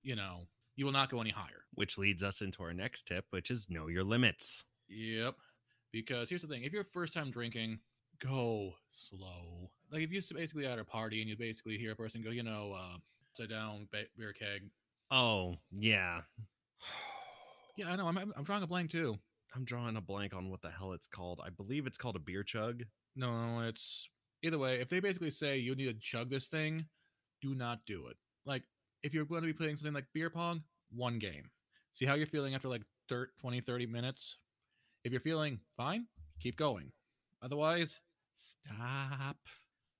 you 0.02 0.16
know, 0.16 0.46
you 0.76 0.84
will 0.84 0.92
not 0.92 1.10
go 1.10 1.20
any 1.20 1.30
higher. 1.30 1.64
Which 1.74 1.98
leads 1.98 2.22
us 2.22 2.40
into 2.40 2.62
our 2.62 2.72
next 2.72 3.06
tip, 3.06 3.26
which 3.30 3.50
is 3.50 3.70
know 3.70 3.88
your 3.88 4.04
limits. 4.04 4.64
Yep. 4.88 5.34
Because 5.92 6.28
here's 6.28 6.42
the 6.42 6.48
thing 6.48 6.64
if 6.64 6.72
you're 6.72 6.84
first 6.84 7.12
time 7.14 7.30
drinking, 7.30 7.78
go 8.20 8.74
slow. 8.90 9.70
Like 9.90 10.02
if 10.02 10.12
you 10.12 10.22
basically 10.34 10.66
at 10.66 10.78
a 10.78 10.84
party 10.84 11.20
and 11.20 11.28
you 11.28 11.36
basically 11.36 11.76
hear 11.76 11.92
a 11.92 11.96
person 11.96 12.22
go, 12.22 12.30
you 12.30 12.42
know, 12.42 12.74
uh, 12.76 12.96
sit 13.34 13.50
down, 13.50 13.88
beer 13.90 14.32
keg. 14.32 14.70
Oh, 15.10 15.56
yeah. 15.70 16.20
Yeah, 17.76 17.90
I 17.90 17.96
know. 17.96 18.06
I'm, 18.06 18.18
I'm, 18.18 18.32
I'm 18.36 18.44
drawing 18.44 18.62
a 18.62 18.66
blank 18.66 18.90
too. 18.90 19.18
I'm 19.54 19.64
drawing 19.64 19.96
a 19.96 20.00
blank 20.00 20.34
on 20.34 20.50
what 20.50 20.62
the 20.62 20.70
hell 20.70 20.92
it's 20.92 21.06
called. 21.06 21.40
I 21.44 21.50
believe 21.50 21.86
it's 21.86 21.98
called 21.98 22.16
a 22.16 22.20
beer 22.20 22.42
chug. 22.42 22.82
No, 23.16 23.60
it's 23.60 24.08
either 24.42 24.58
way. 24.58 24.80
If 24.80 24.88
they 24.88 25.00
basically 25.00 25.30
say 25.30 25.58
you 25.58 25.74
need 25.74 25.86
to 25.86 25.94
chug 25.94 26.30
this 26.30 26.46
thing, 26.46 26.86
do 27.40 27.54
not 27.54 27.80
do 27.86 28.06
it. 28.06 28.16
Like 28.46 28.62
if 29.02 29.12
you're 29.14 29.24
going 29.24 29.42
to 29.42 29.46
be 29.46 29.52
playing 29.52 29.76
something 29.76 29.94
like 29.94 30.06
beer 30.12 30.30
pong, 30.30 30.62
one 30.90 31.18
game. 31.18 31.50
See 31.92 32.06
how 32.06 32.14
you're 32.14 32.26
feeling 32.26 32.54
after 32.54 32.68
like 32.68 32.82
thir- 33.08 33.30
20, 33.40 33.60
30 33.60 33.86
minutes. 33.86 34.36
If 35.04 35.12
you're 35.12 35.20
feeling 35.20 35.60
fine, 35.76 36.06
keep 36.40 36.56
going. 36.56 36.92
Otherwise, 37.42 38.00
stop. 38.36 39.36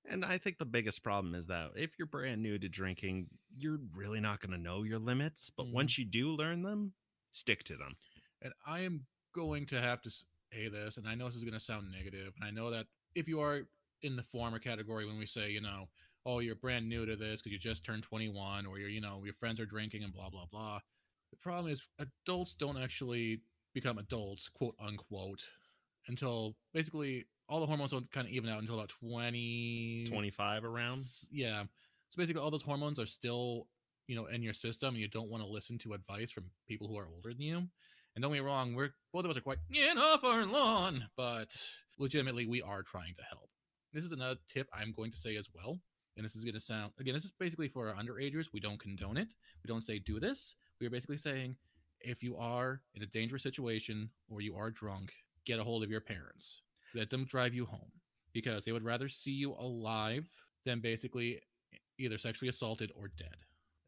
And 0.09 0.25
I 0.25 0.39
think 0.39 0.59
the 0.59 0.65
biggest 0.65 1.03
problem 1.03 1.35
is 1.35 1.47
that 1.47 1.71
if 1.77 1.99
you're 1.99 2.07
brand 2.07 2.43
new 2.43 2.59
to 2.59 2.69
drinking, 2.69 3.29
you're 3.57 3.79
really 3.95 4.21
not 4.21 4.41
going 4.41 4.53
to 4.53 4.59
know 4.63 4.83
your 4.83 4.99
limits. 4.99 5.51
But 5.51 5.67
Mhm. 5.67 5.73
once 5.73 5.99
you 5.99 6.05
do 6.05 6.31
learn 6.31 6.63
them, 6.63 6.95
stick 7.31 7.63
to 7.65 7.77
them. 7.77 7.97
And 8.41 8.53
I 8.67 8.81
am 8.81 9.07
going 9.33 9.67
to 9.67 9.81
have 9.81 10.03
to 10.03 10.11
say 10.11 10.69
this, 10.69 10.97
and 10.97 11.09
I 11.09 11.15
know 11.15 11.27
this 11.27 11.37
is 11.37 11.45
going 11.45 11.55
to 11.55 11.61
sound 11.61 11.91
negative, 11.91 12.35
and 12.37 12.45
I 12.45 12.51
know 12.51 12.71
that 12.71 12.89
if 13.15 13.29
you 13.29 13.41
are 13.41 13.69
in 14.03 14.17
the 14.17 14.23
former 14.23 14.59
category 14.59 15.07
when 15.07 15.17
we 15.19 15.27
say, 15.27 15.51
you 15.51 15.61
know, 15.61 15.89
oh, 16.25 16.39
you're 16.39 16.55
brand 16.55 16.89
new 16.89 17.07
to 17.07 17.17
this 17.17 17.43
because 17.43 17.53
you 17.53 17.59
just 17.59 17.85
turned 17.85 18.03
21, 18.03 18.67
or 18.67 18.79
you're, 18.79 18.89
you 18.89 19.01
know, 19.01 19.23
your 19.25 19.35
friends 19.35 19.61
are 19.61 19.67
drinking 19.67 20.03
and 20.03 20.13
blah 20.13 20.31
blah 20.31 20.47
blah. 20.51 20.81
The 21.31 21.37
problem 21.39 21.73
is 21.73 21.87
adults 21.99 22.55
don't 22.55 22.77
actually 22.81 23.41
become 23.75 23.99
adults, 23.99 24.49
quote 24.49 24.77
unquote, 24.81 25.49
until 26.09 26.57
basically 26.75 27.27
all 27.49 27.61
the 27.61 27.67
hormones 27.67 27.91
don't 27.91 28.11
kind 28.11 28.27
of 28.27 28.33
even 28.33 28.51
out 28.51 28.61
until 28.61 28.77
about 28.77 28.91
20 29.01 30.07
25 30.09 30.65
around. 30.65 31.03
Yeah. 31.31 31.65
So 32.11 32.19
basically, 32.19 32.43
all 32.43 32.51
those 32.51 32.63
hormones 32.63 33.01
are 33.01 33.07
still, 33.07 33.69
you 34.07 34.17
know, 34.17 34.27
in 34.27 34.43
your 34.43 34.53
system, 34.53 34.91
and 34.91 34.99
you 34.99 35.09
don't 35.09 35.31
want 35.31 35.43
to 35.43 35.49
listen 35.49 35.79
to 35.79 35.95
advice 35.95 36.31
from 36.31 36.51
people 36.69 36.89
who 36.89 36.99
are 36.99 37.07
older 37.07 37.31
than 37.31 37.41
you. 37.41 37.69
And 38.15 38.23
don't 38.23 38.33
get 38.33 38.43
me 38.43 38.47
wrong, 38.47 38.75
we're 38.75 38.91
both 39.13 39.25
of 39.25 39.31
us 39.31 39.37
are 39.39 39.43
quite 39.43 39.59
get 39.73 39.97
off 39.97 40.23
our 40.23 40.45
lawn, 40.45 41.09
but 41.17 41.57
legitimately, 41.99 42.47
we 42.47 42.61
are 42.61 42.83
trying 42.83 43.15
to 43.17 43.25
help. 43.25 43.49
This 43.93 44.05
is 44.05 44.13
another 44.13 44.39
tip 44.49 44.69
I'm 44.73 44.93
going 44.93 45.11
to 45.13 45.17
say 45.17 45.37
as 45.37 45.49
well, 45.55 45.81
and 46.17 46.25
this 46.25 46.37
is 46.37 46.45
going 46.45 46.55
to 46.55 46.61
sound 46.61 46.93
again. 46.99 47.15
This 47.15 47.25
is 47.25 47.33
basically 47.39 47.69
for 47.69 47.89
our 47.89 47.95
underagers. 47.95 48.53
We 48.53 48.61
don't 48.61 48.81
condone 48.81 49.17
it. 49.17 49.29
We 49.63 49.69
don't 49.69 49.83
say 49.83 49.99
do 49.99 50.21
this. 50.21 50.55
We 50.81 50.87
are 50.87 50.91
basically 50.91 51.17
saying 51.17 51.57
if 52.01 52.23
you 52.23 52.37
are 52.37 52.83
in 52.95 53.03
a 53.03 53.07
dangerous 53.07 53.43
situation 53.43 54.11
or 54.29 54.41
you 54.41 54.57
are 54.57 54.71
drunk, 54.71 55.13
get 55.45 55.61
a 55.61 55.65
hold 55.65 55.83
of 55.83 55.91
your 55.91 56.01
parents. 56.01 56.63
Let 56.95 57.11
them 57.11 57.25
drive 57.25 57.55
you 57.55 57.65
home 57.65 57.93
because 58.33 58.65
they 58.65 58.73
would 58.73 58.85
rather 58.85 59.09
see 59.09 59.31
you 59.31 59.53
alive 59.53 60.29
than 60.65 60.81
basically 60.81 61.41
either 61.99 62.19
sexually 62.19 62.49
assaulted 62.49 62.91
or 62.95 63.09
dead. 63.09 63.37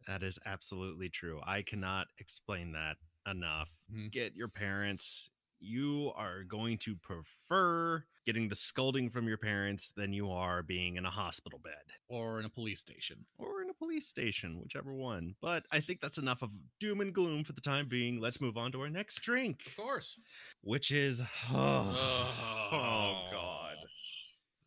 That 0.06 0.22
is 0.22 0.38
absolutely 0.46 1.08
true. 1.08 1.40
I 1.44 1.62
cannot 1.62 2.08
explain 2.18 2.72
that 2.72 2.96
enough. 3.26 3.70
Mhm. 3.92 4.10
Get 4.10 4.34
your 4.34 4.48
parents. 4.48 5.30
You 5.66 6.12
are 6.16 6.42
going 6.44 6.76
to 6.78 6.94
prefer 6.96 8.04
getting 8.26 8.48
the 8.48 8.54
scolding 8.54 9.08
from 9.08 9.26
your 9.26 9.38
parents 9.38 9.92
than 9.96 10.12
you 10.12 10.30
are 10.30 10.62
being 10.62 10.96
in 10.96 11.04
a 11.06 11.10
hospital 11.10 11.58
bed 11.58 11.72
Or 12.08 12.38
in 12.38 12.44
a 12.46 12.50
police 12.50 12.80
station. 12.80 13.24
or 13.38 13.62
in 13.62 13.70
a 13.70 13.74
police 13.74 14.06
station, 14.06 14.60
whichever 14.62 14.92
one. 14.92 15.34
But 15.40 15.64
I 15.72 15.80
think 15.80 16.00
that's 16.00 16.18
enough 16.18 16.42
of 16.42 16.50
doom 16.80 17.00
and 17.00 17.14
gloom 17.14 17.44
for 17.44 17.52
the 17.54 17.60
time 17.62 17.86
being. 17.86 18.20
Let's 18.20 18.40
move 18.40 18.56
on 18.58 18.72
to 18.72 18.80
our 18.82 18.90
next 18.90 19.20
drink, 19.22 19.62
Of 19.68 19.76
course. 19.84 20.16
which 20.62 20.90
is 20.90 21.22
oh 21.50 22.68
oh 22.72 23.28
god. 23.32 23.76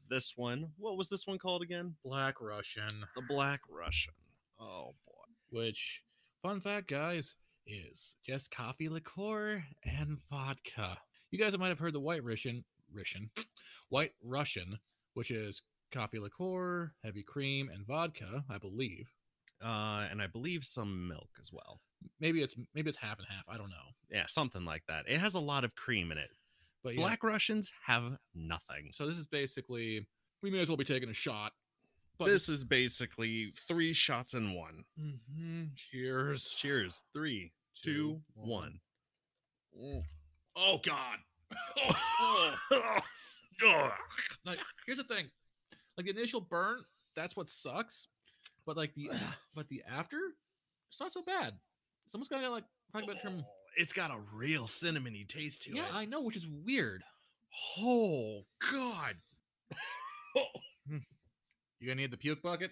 This 0.09 0.33
one, 0.35 0.69
what 0.77 0.97
was 0.97 1.09
this 1.09 1.27
one 1.27 1.37
called 1.37 1.61
again? 1.61 1.95
Black 2.03 2.41
Russian. 2.41 2.89
The 3.15 3.21
Black 3.27 3.61
Russian. 3.69 4.13
Oh 4.59 4.95
boy. 5.05 5.13
Which, 5.49 6.01
fun 6.41 6.59
fact, 6.59 6.87
guys, 6.87 7.35
is 7.67 8.17
just 8.25 8.51
coffee 8.51 8.89
liqueur 8.89 9.63
and 9.83 10.17
vodka. 10.29 10.97
You 11.31 11.39
guys 11.39 11.57
might 11.57 11.69
have 11.69 11.79
heard 11.79 11.93
the 11.93 11.99
White 11.99 12.23
Russian, 12.23 12.63
Russian, 12.93 13.29
White 13.89 14.13
Russian, 14.23 14.79
which 15.13 15.31
is 15.31 15.61
coffee 15.91 16.19
liqueur, 16.19 16.93
heavy 17.03 17.23
cream, 17.23 17.69
and 17.73 17.85
vodka, 17.85 18.43
I 18.49 18.57
believe. 18.57 19.11
Uh, 19.63 20.05
and 20.09 20.21
I 20.21 20.27
believe 20.27 20.63
some 20.63 21.07
milk 21.07 21.29
as 21.41 21.51
well. 21.51 21.81
Maybe 22.19 22.43
it's 22.43 22.55
maybe 22.75 22.89
it's 22.89 22.97
half 22.97 23.17
and 23.17 23.27
half. 23.27 23.43
I 23.49 23.57
don't 23.57 23.69
know. 23.69 23.95
Yeah, 24.09 24.25
something 24.27 24.65
like 24.65 24.83
that. 24.87 25.05
It 25.07 25.19
has 25.19 25.33
a 25.33 25.39
lot 25.39 25.63
of 25.63 25.75
cream 25.75 26.11
in 26.11 26.17
it. 26.17 26.29
But 26.83 26.93
yeah, 26.93 27.01
Black 27.01 27.23
Russians 27.23 27.73
have 27.85 28.17
nothing. 28.35 28.91
So 28.93 29.07
this 29.07 29.17
is 29.17 29.25
basically 29.25 30.07
we 30.43 30.51
may 30.51 30.59
as 30.59 30.69
well 30.69 30.77
be 30.77 30.83
taking 30.83 31.09
a 31.09 31.13
shot. 31.13 31.53
But 32.19 32.25
this 32.27 32.49
is 32.49 32.63
basically 32.65 33.51
three 33.55 33.93
shots 33.93 34.33
in 34.33 34.53
one. 34.53 34.83
Mhm. 34.99 35.75
cheers. 35.75 36.49
Cheers. 36.51 37.03
Three, 37.13 37.51
Two, 37.83 37.91
two, 37.93 38.21
one. 38.33 38.79
one. 39.71 40.03
Oh 40.55 40.79
God. 40.79 41.19
like 44.45 44.59
here's 44.85 44.97
the 44.97 45.03
thing, 45.03 45.25
like 45.97 46.05
the 46.05 46.11
initial 46.11 46.41
burn, 46.41 46.83
that's 47.15 47.35
what 47.37 47.49
sucks. 47.49 48.07
But 48.65 48.77
like 48.77 48.93
the 48.93 49.09
but 49.55 49.67
the 49.69 49.83
after, 49.89 50.19
it's 50.89 50.99
not 50.99 51.11
so 51.11 51.21
bad. 51.21 51.53
It's 52.05 52.15
almost 52.15 52.31
kind 52.31 52.43
of 52.45 52.51
like 52.51 52.65
talking 52.91 53.09
about 53.09 53.21
from. 53.21 53.45
It's 53.77 53.93
got 53.93 54.09
a 54.09 54.17
real 54.33 54.63
cinnamony 54.63 55.27
taste 55.27 55.63
to 55.63 55.71
Yeah, 55.75 55.83
it. 55.83 55.85
Yeah, 55.91 55.97
I 55.99 56.05
know, 56.05 56.21
which 56.21 56.35
is 56.35 56.47
weird. 56.47 57.03
Oh 57.79 58.41
God. 58.71 59.15
You 61.79 61.87
gonna 61.87 62.01
need 62.01 62.11
the 62.11 62.17
puke 62.17 62.41
bucket? 62.41 62.71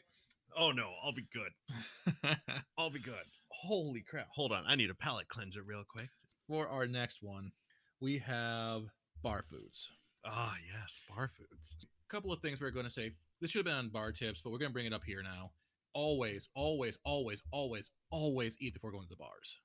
Oh 0.57 0.71
no, 0.71 0.93
I'll 1.03 1.13
be 1.13 1.27
good. 1.31 2.37
I'll 2.77 2.89
be 2.89 2.99
good. 2.99 3.15
Holy 3.49 4.01
crap. 4.01 4.27
Hold 4.31 4.51
on. 4.51 4.63
I 4.67 4.75
need 4.75 4.89
a 4.89 4.95
palate 4.95 5.27
cleanser 5.27 5.63
real 5.63 5.83
quick. 5.87 6.09
For 6.47 6.67
our 6.67 6.87
next 6.87 7.19
one, 7.21 7.51
we 7.99 8.19
have 8.19 8.83
bar 9.21 9.43
foods. 9.49 9.91
Ah, 10.25 10.55
yes, 10.71 11.01
bar 11.09 11.27
foods. 11.27 11.75
A 11.83 12.13
couple 12.13 12.31
of 12.31 12.39
things 12.39 12.61
we're 12.61 12.71
going 12.71 12.85
to 12.85 12.91
say. 12.91 13.11
This 13.41 13.51
should 13.51 13.59
have 13.59 13.65
been 13.65 13.73
on 13.75 13.89
bar 13.89 14.11
tips, 14.11 14.41
but 14.41 14.51
we're 14.51 14.59
going 14.59 14.69
to 14.69 14.73
bring 14.73 14.85
it 14.85 14.93
up 14.93 15.03
here 15.05 15.23
now. 15.23 15.51
Always, 15.93 16.49
always, 16.55 16.97
always, 17.03 17.41
always, 17.51 17.91
always 18.11 18.57
eat 18.59 18.73
before 18.73 18.91
going 18.91 19.05
to 19.05 19.09
the 19.09 19.15
bars. 19.15 19.59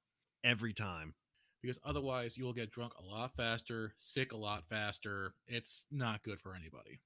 Every 0.45 0.73
time. 0.73 1.15
Because 1.63 1.79
otherwise, 1.85 2.37
you 2.37 2.45
will 2.45 2.53
get 2.55 2.71
drunk 2.71 2.93
a 2.99 3.05
lot 3.05 3.35
faster, 3.37 3.95
sick 3.99 4.33
a 4.33 4.37
lot 4.37 4.65
faster. 4.69 5.35
It's 5.47 5.85
not 5.91 6.23
good 6.23 6.41
for 6.41 6.55
anybody. 6.55 7.01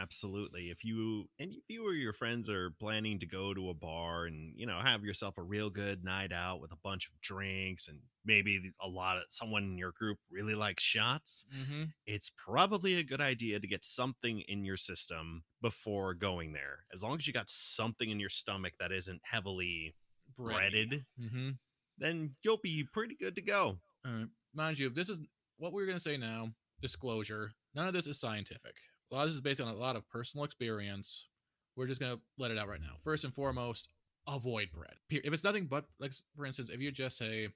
Absolutely. 0.00 0.70
If 0.70 0.84
you 0.84 1.28
and 1.40 1.50
if 1.52 1.64
you 1.68 1.86
or 1.86 1.92
your 1.92 2.12
friends 2.12 2.48
are 2.48 2.70
planning 2.78 3.18
to 3.18 3.26
go 3.26 3.52
to 3.52 3.70
a 3.70 3.74
bar 3.74 4.26
and 4.26 4.52
you 4.56 4.64
know 4.66 4.78
have 4.80 5.02
yourself 5.02 5.36
a 5.38 5.42
real 5.42 5.70
good 5.70 6.04
night 6.04 6.32
out 6.32 6.60
with 6.60 6.70
a 6.72 6.76
bunch 6.84 7.08
of 7.08 7.20
drinks 7.20 7.88
and 7.88 7.98
maybe 8.24 8.72
a 8.80 8.88
lot 8.88 9.16
of 9.16 9.24
someone 9.28 9.64
in 9.64 9.76
your 9.78 9.90
group 9.92 10.18
really 10.30 10.54
likes 10.54 10.82
shots, 10.84 11.44
Mm-hmm. 11.58 11.84
it's 12.06 12.30
probably 12.36 12.94
a 12.96 13.02
good 13.02 13.20
idea 13.20 13.58
to 13.58 13.66
get 13.66 13.84
something 13.84 14.40
in 14.48 14.64
your 14.64 14.76
system 14.76 15.42
before 15.62 16.14
going 16.14 16.52
there. 16.52 16.84
As 16.94 17.02
long 17.02 17.16
as 17.16 17.26
you 17.26 17.32
got 17.32 17.48
something 17.48 18.08
in 18.10 18.20
your 18.20 18.28
stomach 18.28 18.74
that 18.78 18.92
isn't 18.92 19.20
heavily 19.24 19.94
breaded, 20.36 21.04
Mm-hmm. 21.20 21.50
then 21.98 22.34
you'll 22.42 22.58
be 22.62 22.84
pretty 22.92 23.16
good 23.16 23.34
to 23.34 23.42
go. 23.42 23.78
All 24.06 24.12
right. 24.12 24.26
Mind 24.54 24.78
you, 24.78 24.90
this 24.90 25.08
is 25.08 25.18
what 25.58 25.72
we're 25.72 25.86
going 25.86 25.96
to 25.98 26.02
say 26.02 26.16
now. 26.16 26.50
Disclosure: 26.80 27.50
None 27.74 27.88
of 27.88 27.94
this 27.94 28.06
is 28.06 28.20
scientific. 28.20 28.74
A 29.10 29.14
lot 29.14 29.22
of 29.22 29.28
this 29.28 29.36
is 29.36 29.40
based 29.40 29.60
on 29.60 29.68
a 29.68 29.74
lot 29.74 29.96
of 29.96 30.08
personal 30.08 30.44
experience. 30.44 31.28
We're 31.76 31.86
just 31.86 32.00
going 32.00 32.16
to 32.16 32.20
let 32.38 32.50
it 32.50 32.58
out 32.58 32.68
right 32.68 32.80
now. 32.80 32.96
First 33.04 33.24
and 33.24 33.32
foremost, 33.32 33.88
avoid 34.26 34.68
bread. 34.72 34.94
If 35.10 35.32
it's 35.32 35.44
nothing 35.44 35.66
but, 35.66 35.84
like 35.98 36.12
for 36.36 36.44
instance, 36.44 36.70
if 36.70 36.80
you 36.80 36.90
just 36.90 37.16
say, 37.16 37.48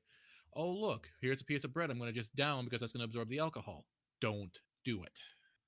"Oh 0.55 0.71
look, 0.71 1.09
here's 1.21 1.41
a 1.41 1.45
piece 1.45 1.65
of 1.65 1.73
bread. 1.73 1.91
I'm 1.91 1.99
going 1.99 2.13
to 2.13 2.19
just 2.19 2.35
down 2.37 2.65
because 2.65 2.81
that's 2.81 2.93
going 2.93 3.01
to 3.01 3.05
absorb 3.05 3.29
the 3.29 3.41
alcohol." 3.41 3.85
Don't 4.21 4.57
do 4.85 5.03
it. 5.03 5.21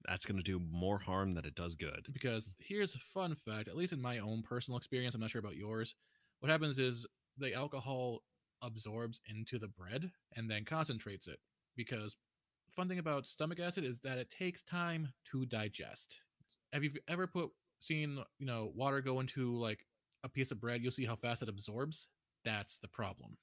That's 0.07 0.27
going 0.27 0.37
to 0.37 0.43
do 0.43 0.61
more 0.71 0.99
harm 0.99 1.35
than 1.35 1.45
it 1.45 1.55
does 1.55 1.75
good. 1.75 2.07
because 2.13 2.55
here's 2.59 2.95
a 2.95 2.99
fun 2.99 3.35
fact 3.35 3.69
at 3.69 3.77
least 3.77 3.93
in 3.93 4.01
my 4.01 4.19
own 4.19 4.43
personal 4.43 4.77
experience 4.77 5.15
i'm 5.15 5.21
not 5.21 5.31
sure 5.31 5.39
about 5.39 5.57
yours 5.57 5.95
what 6.41 6.51
happens 6.51 6.79
is 6.79 7.07
the 7.39 7.55
alcohol 7.55 8.21
absorbs 8.63 9.21
into 9.29 9.59
the 9.59 9.67
bread 9.69 10.11
and 10.37 10.51
then 10.51 10.65
concentrates 10.65 11.27
it 11.27 11.39
because 11.75 12.17
fun 12.77 12.89
thing 12.89 12.99
about 12.99 13.27
stomach 13.27 13.61
acid 13.61 13.85
is 13.85 13.99
that 14.01 14.19
it 14.19 14.31
takes 14.31 14.63
time 14.63 15.13
to 15.31 15.47
digest 15.47 16.21
have 16.73 16.85
you 16.85 16.93
ever 17.09 17.27
put 17.27 17.51
seen 17.81 18.19
you 18.39 18.47
know 18.47 18.73
water 18.75 19.01
go 19.01 19.21
into 19.21 19.55
like 19.57 19.87
a 20.25 20.29
piece 20.29 20.51
of 20.51 20.61
bread 20.61 20.83
you'll 20.83 20.91
see 20.93 21.05
how 21.05 21.17
fast 21.17 21.43
it 21.43 21.49
absorbs 21.49 22.09
that's 22.45 22.79
the 22.79 22.89
problem 22.89 23.37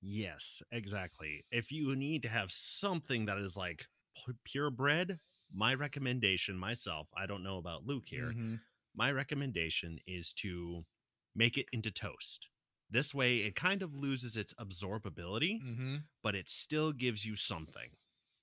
Yes, 0.00 0.62
exactly. 0.72 1.44
If 1.50 1.70
you 1.70 1.94
need 1.94 2.22
to 2.22 2.28
have 2.28 2.50
something 2.50 3.26
that 3.26 3.38
is 3.38 3.56
like 3.56 3.86
pu- 4.24 4.34
pure 4.44 4.70
bread, 4.70 5.18
my 5.52 5.74
recommendation 5.74 6.58
myself, 6.58 7.08
I 7.16 7.26
don't 7.26 7.42
know 7.44 7.58
about 7.58 7.84
Luke 7.86 8.04
here, 8.08 8.34
Mhm. 8.34 8.60
my 8.94 9.12
recommendation 9.12 9.98
is 10.06 10.32
to 10.34 10.84
make 11.34 11.58
it 11.58 11.66
into 11.72 11.90
toast. 11.90 12.48
This 12.90 13.14
way, 13.14 13.38
it 13.38 13.54
kind 13.56 13.82
of 13.82 13.94
loses 13.94 14.36
its 14.36 14.54
absorbability, 14.54 15.60
Mhm. 15.60 16.04
but 16.22 16.34
it 16.34 16.48
still 16.48 16.92
gives 16.92 17.24
you 17.24 17.36
something. 17.36 17.96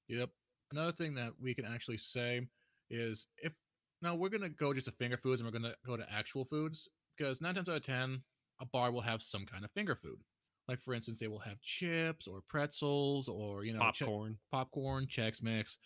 Yep. 0.09 0.29
Another 0.71 0.91
thing 0.91 1.15
that 1.15 1.33
we 1.41 1.53
can 1.53 1.65
actually 1.65 1.97
say 1.97 2.47
is 2.89 3.25
if 3.37 3.53
now 4.01 4.15
we're 4.15 4.29
gonna 4.29 4.49
go 4.49 4.73
just 4.73 4.85
to 4.87 4.91
finger 4.91 5.17
foods 5.17 5.41
and 5.41 5.47
we're 5.47 5.57
gonna 5.57 5.75
go 5.85 5.95
to 5.97 6.11
actual 6.11 6.45
foods 6.45 6.87
because 7.17 7.41
nine 7.41 7.55
times 7.55 7.69
out 7.69 7.77
of 7.77 7.83
ten 7.83 8.21
a 8.61 8.65
bar 8.65 8.91
will 8.91 9.01
have 9.01 9.21
some 9.21 9.45
kind 9.45 9.63
of 9.63 9.71
finger 9.71 9.95
food. 9.95 10.19
Like 10.67 10.81
for 10.81 10.93
instance, 10.93 11.19
they 11.19 11.27
will 11.27 11.39
have 11.39 11.61
chips 11.61 12.27
or 12.27 12.41
pretzels 12.47 13.27
or 13.27 13.63
you 13.63 13.73
know 13.73 13.79
che- 13.91 14.05
Popcorn. 14.05 14.37
popcorn, 14.51 15.07
Chex 15.07 15.41
Mix. 15.41 15.77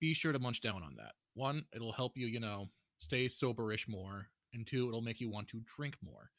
Be 0.00 0.14
sure 0.14 0.32
to 0.32 0.38
munch 0.38 0.60
down 0.60 0.82
on 0.82 0.94
that. 0.96 1.12
One, 1.34 1.64
it'll 1.74 1.92
help 1.92 2.16
you, 2.16 2.26
you 2.26 2.40
know, 2.40 2.68
stay 2.98 3.26
soberish 3.26 3.88
more, 3.88 4.26
and 4.52 4.66
two, 4.66 4.88
it'll 4.88 5.00
make 5.02 5.20
you 5.20 5.30
want 5.30 5.48
to 5.48 5.62
drink 5.76 5.96
more. 6.02 6.30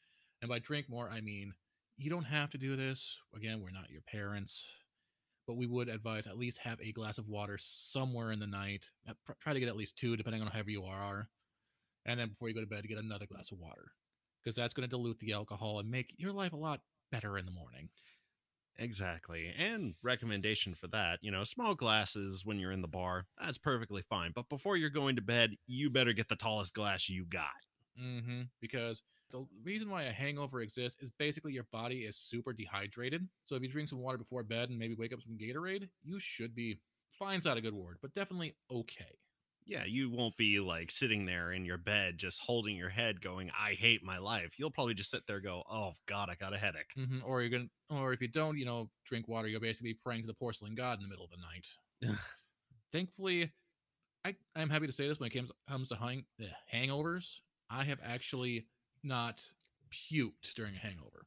And 0.42 0.48
by 0.48 0.58
drink 0.58 0.86
more, 0.88 1.08
I 1.08 1.20
mean 1.20 1.54
you 1.96 2.10
don't 2.10 2.24
have 2.24 2.50
to 2.50 2.58
do 2.58 2.76
this. 2.76 3.18
Again, 3.36 3.60
we're 3.60 3.70
not 3.70 3.90
your 3.90 4.02
parents, 4.02 4.66
but 5.46 5.56
we 5.56 5.66
would 5.66 5.88
advise 5.88 6.26
at 6.26 6.38
least 6.38 6.58
have 6.58 6.80
a 6.80 6.92
glass 6.92 7.18
of 7.18 7.28
water 7.28 7.58
somewhere 7.58 8.32
in 8.32 8.40
the 8.40 8.46
night. 8.46 8.90
Try 9.40 9.52
to 9.52 9.60
get 9.60 9.68
at 9.68 9.76
least 9.76 9.96
two, 9.96 10.16
depending 10.16 10.42
on 10.42 10.48
how 10.48 10.54
heavy 10.56 10.72
you 10.72 10.84
are. 10.84 11.28
And 12.06 12.20
then 12.20 12.28
before 12.28 12.48
you 12.48 12.54
go 12.54 12.60
to 12.60 12.66
bed, 12.66 12.86
get 12.88 12.98
another 12.98 13.26
glass 13.26 13.50
of 13.50 13.58
water 13.58 13.92
because 14.42 14.56
that's 14.56 14.74
going 14.74 14.88
to 14.88 14.94
dilute 14.94 15.18
the 15.18 15.32
alcohol 15.32 15.78
and 15.78 15.90
make 15.90 16.14
your 16.18 16.32
life 16.32 16.52
a 16.52 16.56
lot 16.56 16.80
better 17.10 17.38
in 17.38 17.46
the 17.46 17.52
morning. 17.52 17.88
Exactly. 18.76 19.54
And 19.56 19.94
recommendation 20.02 20.74
for 20.74 20.88
that, 20.88 21.20
you 21.22 21.30
know, 21.30 21.44
small 21.44 21.74
glasses 21.74 22.44
when 22.44 22.58
you're 22.58 22.72
in 22.72 22.82
the 22.82 22.88
bar, 22.88 23.26
that's 23.40 23.56
perfectly 23.56 24.02
fine. 24.02 24.32
But 24.34 24.48
before 24.48 24.76
you're 24.76 24.90
going 24.90 25.16
to 25.16 25.22
bed, 25.22 25.54
you 25.66 25.90
better 25.90 26.12
get 26.12 26.28
the 26.28 26.36
tallest 26.36 26.74
glass 26.74 27.08
you 27.08 27.24
got. 27.24 27.52
Mm-hmm. 28.02 28.42
Because 28.60 29.02
the 29.34 29.44
reason 29.64 29.90
why 29.90 30.04
a 30.04 30.12
hangover 30.12 30.60
exists 30.60 31.02
is 31.02 31.10
basically 31.18 31.52
your 31.52 31.66
body 31.72 32.02
is 32.02 32.16
super 32.16 32.52
dehydrated. 32.52 33.26
So 33.46 33.56
if 33.56 33.62
you 33.62 33.68
drink 33.68 33.88
some 33.88 33.98
water 33.98 34.16
before 34.16 34.44
bed 34.44 34.70
and 34.70 34.78
maybe 34.78 34.94
wake 34.94 35.12
up 35.12 35.20
some 35.20 35.36
Gatorade, 35.36 35.88
you 36.04 36.20
should 36.20 36.54
be 36.54 36.78
fine's 37.18 37.44
not 37.44 37.56
a 37.56 37.60
good 37.60 37.74
word, 37.74 37.98
but 38.00 38.14
definitely 38.14 38.54
okay. 38.70 39.18
Yeah, 39.66 39.84
you 39.84 40.08
won't 40.10 40.36
be 40.36 40.60
like 40.60 40.90
sitting 40.92 41.24
there 41.24 41.50
in 41.50 41.64
your 41.64 41.78
bed 41.78 42.16
just 42.16 42.42
holding 42.42 42.76
your 42.76 42.90
head 42.90 43.20
going, 43.20 43.50
I 43.58 43.72
hate 43.72 44.04
my 44.04 44.18
life. 44.18 44.54
You'll 44.56 44.70
probably 44.70 44.94
just 44.94 45.10
sit 45.10 45.26
there 45.26 45.40
go, 45.40 45.64
Oh 45.68 45.94
God, 46.06 46.28
I 46.30 46.36
got 46.36 46.54
a 46.54 46.58
headache. 46.58 46.92
hmm 46.94 47.18
Or 47.26 47.42
you're 47.42 47.50
gonna, 47.50 47.70
or 47.90 48.12
if 48.12 48.20
you 48.20 48.28
don't, 48.28 48.56
you 48.56 48.66
know, 48.66 48.88
drink 49.04 49.26
water, 49.26 49.48
you'll 49.48 49.60
basically 49.60 49.94
be 49.94 49.98
praying 50.04 50.20
to 50.20 50.28
the 50.28 50.34
porcelain 50.34 50.76
god 50.76 50.98
in 50.98 51.02
the 51.02 51.08
middle 51.08 51.24
of 51.24 51.30
the 51.32 52.08
night. 52.08 52.16
Thankfully, 52.92 53.52
I 54.24 54.36
I'm 54.54 54.70
happy 54.70 54.86
to 54.86 54.92
say 54.92 55.08
this 55.08 55.18
when 55.18 55.26
it 55.26 55.34
comes 55.34 55.50
comes 55.68 55.88
to 55.88 55.96
hang, 55.96 56.24
uh, 56.40 56.46
hangovers, 56.72 57.38
I 57.68 57.82
have 57.84 57.98
actually 58.04 58.66
not 59.04 59.46
puked 59.90 60.54
during 60.56 60.74
a 60.74 60.78
hangover. 60.78 61.26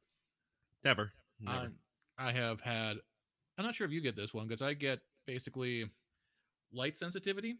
Never. 0.83 1.11
Never. 1.39 1.57
Um, 1.67 1.75
I 2.17 2.31
have 2.31 2.61
had. 2.61 2.97
I'm 3.57 3.65
not 3.65 3.75
sure 3.75 3.85
if 3.85 3.93
you 3.93 4.01
get 4.01 4.15
this 4.15 4.33
one 4.33 4.47
because 4.47 4.61
I 4.61 4.73
get 4.73 4.99
basically 5.25 5.89
light 6.71 6.97
sensitivity. 6.97 7.57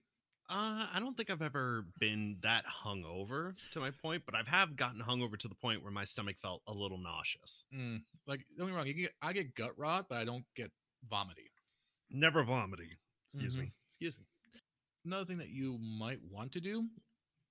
Uh, 0.49 0.87
I 0.93 0.99
don't 0.99 1.17
think 1.17 1.29
I've 1.29 1.41
ever 1.41 1.85
been 1.99 2.37
that 2.41 2.63
hungover 2.65 3.55
to 3.71 3.79
my 3.81 3.91
point, 3.91 4.23
but 4.25 4.33
I've 4.33 4.47
have 4.47 4.75
gotten 4.77 5.01
hungover 5.01 5.37
to 5.39 5.47
the 5.49 5.55
point 5.55 5.83
where 5.83 5.91
my 5.91 6.05
stomach 6.05 6.37
felt 6.41 6.61
a 6.67 6.73
little 6.73 6.97
nauseous. 6.97 7.65
Mm, 7.75 8.01
like 8.27 8.41
don't 8.57 8.67
get 8.67 8.71
me 8.71 8.77
wrong, 8.77 8.87
you 8.87 8.93
get, 8.93 9.11
I 9.21 9.33
get 9.33 9.55
gut 9.55 9.71
rot, 9.77 10.05
but 10.09 10.19
I 10.19 10.23
don't 10.25 10.45
get 10.55 10.71
vomity. 11.09 11.51
Never 12.09 12.43
vomiting. 12.43 12.95
Excuse 13.25 13.57
Mhm. 13.57 13.59
me. 13.59 13.73
Excuse 13.89 14.17
me. 14.17 14.25
Another 15.03 15.25
thing 15.25 15.37
that 15.39 15.49
you 15.49 15.77
might 15.79 16.21
want 16.23 16.53
to 16.53 16.61
do, 16.61 16.87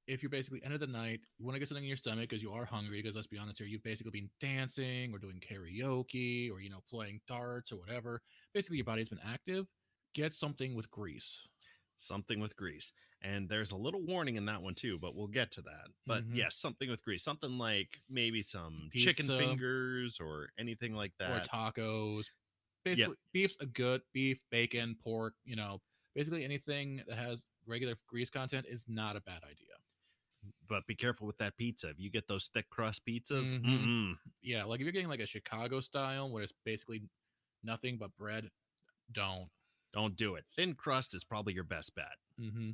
if 0.07 0.23
you're 0.23 0.31
basically 0.31 0.63
end 0.63 0.75
of 0.75 0.81
the 0.81 0.87
night, 0.87 1.21
you 1.39 1.45
want 1.45 1.55
to 1.57 1.59
get 1.59 1.69
something 1.69 1.85
in 1.85 1.89
your 1.89 1.97
stomach 1.97 2.29
because 2.29 2.43
you 2.43 2.53
are 2.53 2.65
hungry. 2.65 3.03
Because 3.03 3.15
let's 3.17 3.27
be 3.27 3.39
honest 3.39 3.59
here, 3.59 3.67
you've 3.67 3.83
basically 3.83 4.11
been 4.13 4.31
dancing 4.41 5.13
or 5.13 5.19
doing 5.19 5.41
karaoke 5.41 6.51
or 6.51 6.61
you 6.61 6.71
know 6.71 6.81
playing 6.89 7.21
darts 7.27 7.73
or 7.73 7.77
whatever. 7.79 8.23
Basically, 8.55 8.77
your 8.79 8.85
body's 8.87 9.09
been 9.09 9.21
active. 9.25 9.67
Get 10.15 10.35
something 10.35 10.75
with 10.75 10.91
grease. 10.91 11.47
Something 11.97 12.41
with 12.41 12.57
grease. 12.57 12.93
And 13.23 13.49
there's 13.49 13.73
a 13.73 13.77
little 13.77 14.03
warning 14.03 14.37
in 14.37 14.45
that 14.47 14.63
one 14.63 14.75
too, 14.75 14.99
but 14.99 15.15
we'll 15.17 15.29
get 15.29 15.51
to 15.53 15.63
that. 15.63 15.89
But 16.07 16.25
Mhm. 16.25 16.31
yes, 16.31 16.57
something 16.57 16.91
with 16.91 17.03
grease. 17.03 17.25
Something 17.25 17.59
like 17.59 18.03
maybe 18.09 18.43
some 18.43 18.93
chicken 18.95 19.31
fingers 19.31 20.21
or 20.21 20.51
anything 20.59 20.95
like 20.95 21.15
that, 21.19 21.33
or 21.33 21.41
tacos. 21.41 22.27
Basically, 22.85 23.17
beef's 23.33 23.57
a 23.61 23.67
good 23.67 24.03
beef, 24.13 24.45
bacon, 24.51 24.95
pork. 24.97 25.35
You 25.45 25.57
know, 25.57 25.83
basically 26.15 26.45
anything 26.45 27.03
that 27.09 27.17
has 27.19 27.47
regular 27.67 27.97
grease 28.07 28.31
content 28.31 28.67
is 28.69 28.89
not 28.89 29.17
a 29.17 29.21
bad 29.21 29.43
idea. 29.45 29.77
But 30.69 30.87
be 30.87 30.95
careful 30.95 31.27
with 31.27 31.39
that 31.39 31.57
pizza. 31.57 31.89
If 31.91 31.97
you 31.99 32.11
get 32.11 32.27
those 32.29 32.49
thick 32.49 32.69
crust 32.71 33.05
pizzas, 33.07 33.53
Mhm. 33.53 33.65
mm-mm. 33.65 34.19
Yeah, 34.43 34.65
like 34.65 34.81
if 34.81 34.85
you're 34.85 34.93
getting 34.93 35.09
like 35.09 35.21
a 35.21 35.27
Chicago 35.27 35.81
style 35.81 36.31
where 36.31 36.43
it's 36.43 36.53
basically 36.65 37.03
nothing 37.63 37.97
but 37.99 38.17
bread, 38.17 38.51
don't. 39.13 39.49
don't 39.93 40.17
do 40.17 40.35
it. 40.35 40.45
Thin 40.57 40.75
crust 40.75 41.15
is 41.15 41.25
probably 41.25 41.55
your 41.55 41.65
best 41.65 41.95
bet. 41.95 42.17
Mm-hmm. 42.41 42.71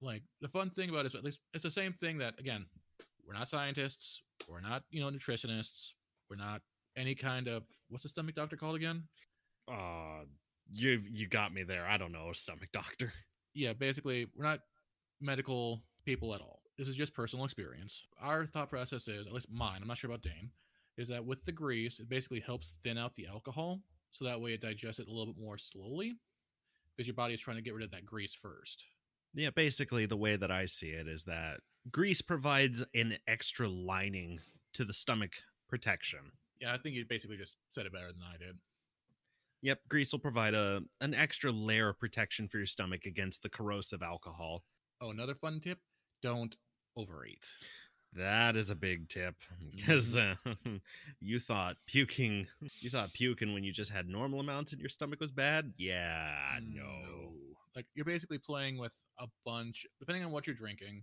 Like 0.00 0.22
the 0.40 0.48
fun 0.48 0.70
thing 0.70 0.88
about 0.90 1.00
it 1.04 1.06
is 1.06 1.14
at 1.14 1.22
least 1.24 1.38
it's 1.52 1.62
the 1.62 1.70
same 1.70 1.92
thing 1.92 2.18
that 2.18 2.38
again, 2.40 2.66
we're 3.26 3.34
not 3.34 3.48
scientists, 3.48 4.22
we're 4.48 4.60
not 4.60 4.82
you 4.90 5.00
know 5.00 5.08
nutritionists, 5.10 5.92
we're 6.28 6.36
not 6.36 6.62
any 6.96 7.14
kind 7.14 7.46
of 7.48 7.62
what's 7.90 8.02
the 8.02 8.08
stomach 8.08 8.34
doctor 8.34 8.56
called 8.56 8.74
again? 8.76 9.04
Uh 9.68 10.24
you 10.72 11.02
you 11.10 11.28
got 11.28 11.52
me 11.54 11.62
there. 11.62 11.86
I 11.86 11.96
don't 11.96 12.12
know, 12.12 12.30
a 12.30 12.34
stomach 12.34 12.70
doctor. 12.72 13.12
yeah, 13.54 13.72
basically, 13.72 14.26
we're 14.34 14.44
not 14.44 14.60
medical 15.20 15.82
people 16.04 16.34
at 16.34 16.40
all. 16.40 16.60
This 16.76 16.88
is 16.88 16.96
just 16.96 17.14
personal 17.14 17.44
experience. 17.44 18.04
Our 18.20 18.46
thought 18.46 18.68
process 18.68 19.06
is, 19.06 19.26
at 19.26 19.32
least 19.32 19.50
mine, 19.50 19.78
I'm 19.80 19.88
not 19.88 19.98
sure 19.98 20.10
about 20.10 20.22
Dane, 20.22 20.50
is 20.96 21.08
that 21.08 21.24
with 21.24 21.44
the 21.44 21.52
grease, 21.52 22.00
it 22.00 22.08
basically 22.08 22.40
helps 22.40 22.74
thin 22.82 22.98
out 22.98 23.14
the 23.14 23.26
alcohol. 23.26 23.80
So 24.10 24.24
that 24.24 24.40
way 24.40 24.54
it 24.54 24.60
digests 24.60 25.00
it 25.00 25.08
a 25.08 25.10
little 25.10 25.32
bit 25.32 25.42
more 25.42 25.58
slowly 25.58 26.14
because 26.96 27.06
your 27.06 27.14
body 27.14 27.34
is 27.34 27.40
trying 27.40 27.56
to 27.56 27.62
get 27.62 27.74
rid 27.74 27.84
of 27.84 27.90
that 27.92 28.06
grease 28.06 28.34
first. 28.34 28.84
Yeah, 29.34 29.50
basically 29.50 30.06
the 30.06 30.16
way 30.16 30.36
that 30.36 30.50
I 30.50 30.66
see 30.66 30.90
it 30.90 31.08
is 31.08 31.24
that 31.24 31.60
grease 31.90 32.22
provides 32.22 32.84
an 32.94 33.18
extra 33.26 33.68
lining 33.68 34.38
to 34.74 34.84
the 34.84 34.92
stomach 34.92 35.32
protection. 35.68 36.20
Yeah, 36.60 36.72
I 36.72 36.78
think 36.78 36.94
you 36.94 37.04
basically 37.04 37.36
just 37.36 37.56
said 37.70 37.86
it 37.86 37.92
better 37.92 38.12
than 38.12 38.22
I 38.22 38.36
did. 38.36 38.56
Yep, 39.62 39.80
grease 39.88 40.12
will 40.12 40.20
provide 40.20 40.54
a 40.54 40.82
an 41.00 41.14
extra 41.14 41.50
layer 41.50 41.88
of 41.88 41.98
protection 41.98 42.48
for 42.48 42.58
your 42.58 42.66
stomach 42.66 43.06
against 43.06 43.42
the 43.42 43.48
corrosive 43.48 44.02
alcohol. 44.02 44.62
Oh, 45.00 45.10
another 45.10 45.34
fun 45.34 45.60
tip 45.60 45.78
don't 46.22 46.56
overeat. 46.96 47.46
That 48.16 48.56
is 48.56 48.70
a 48.70 48.76
big 48.76 49.08
tip 49.08 49.34
because 49.74 50.16
uh, 50.16 50.36
you 51.20 51.40
thought 51.40 51.76
puking, 51.86 52.46
you 52.80 52.90
thought 52.90 53.12
puking 53.12 53.52
when 53.52 53.64
you 53.64 53.72
just 53.72 53.90
had 53.90 54.08
normal 54.08 54.38
amounts 54.38 54.72
in 54.72 54.78
your 54.78 54.88
stomach 54.88 55.20
was 55.20 55.32
bad. 55.32 55.72
Yeah, 55.76 56.32
no. 56.62 57.32
Like 57.74 57.86
you're 57.94 58.04
basically 58.04 58.38
playing 58.38 58.78
with 58.78 58.92
a 59.18 59.26
bunch, 59.44 59.84
depending 59.98 60.24
on 60.24 60.30
what 60.30 60.46
you're 60.46 60.54
drinking, 60.54 61.02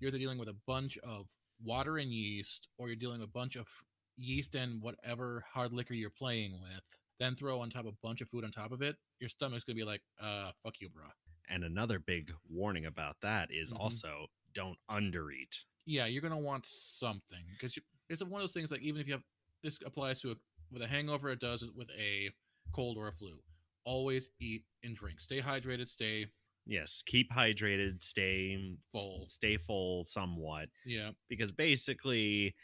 you're 0.00 0.08
either 0.08 0.18
dealing 0.18 0.38
with 0.38 0.48
a 0.48 0.56
bunch 0.66 0.98
of 1.04 1.26
water 1.64 1.98
and 1.98 2.10
yeast, 2.10 2.68
or 2.76 2.88
you're 2.88 2.96
dealing 2.96 3.20
with 3.20 3.28
a 3.28 3.32
bunch 3.32 3.54
of 3.54 3.68
yeast 4.16 4.56
and 4.56 4.82
whatever 4.82 5.44
hard 5.52 5.72
liquor 5.72 5.94
you're 5.94 6.10
playing 6.10 6.58
with. 6.60 6.82
Then 7.20 7.36
throw 7.36 7.60
on 7.60 7.70
top 7.70 7.86
a 7.86 7.92
bunch 8.02 8.20
of 8.20 8.28
food 8.28 8.44
on 8.44 8.50
top 8.50 8.72
of 8.72 8.82
it. 8.82 8.96
Your 9.20 9.28
stomach's 9.28 9.62
gonna 9.62 9.76
be 9.76 9.84
like, 9.84 10.02
uh, 10.20 10.50
fuck 10.62 10.80
you, 10.80 10.88
bruh. 10.88 11.10
And 11.50 11.64
another 11.64 11.98
big 11.98 12.32
warning 12.48 12.86
about 12.86 13.20
that 13.22 13.50
is 13.50 13.72
Mhm. 13.72 13.80
also 13.80 14.26
don't 14.52 14.78
undereat. 14.90 15.64
Yeah, 15.86 16.06
you're 16.06 16.22
gonna 16.22 16.38
want 16.38 16.66
something 16.66 17.44
because 17.52 17.78
it's 18.08 18.22
one 18.22 18.40
of 18.40 18.42
those 18.42 18.52
things. 18.52 18.70
Like 18.70 18.82
even 18.82 19.00
if 19.00 19.06
you 19.06 19.14
have 19.14 19.24
this 19.62 19.78
applies 19.84 20.20
to 20.20 20.32
a, 20.32 20.34
with 20.70 20.82
a 20.82 20.86
hangover, 20.88 21.30
it 21.30 21.40
does 21.40 21.68
with 21.72 21.90
a 21.90 22.30
cold 22.72 22.96
or 22.98 23.08
a 23.08 23.12
flu. 23.12 23.42
Always 23.84 24.30
eat 24.40 24.64
and 24.82 24.94
drink. 24.94 25.20
Stay 25.20 25.40
hydrated. 25.40 25.88
Stay 25.88 26.26
Yes, 26.66 27.02
keep 27.06 27.30
hydrated, 27.32 28.02
stay 28.04 28.76
Full. 28.92 29.26
stay 29.30 29.56
full 29.56 30.04
somewhat 30.04 30.68
yeah. 30.84 31.12
because 31.30 31.50
basically 31.50 32.54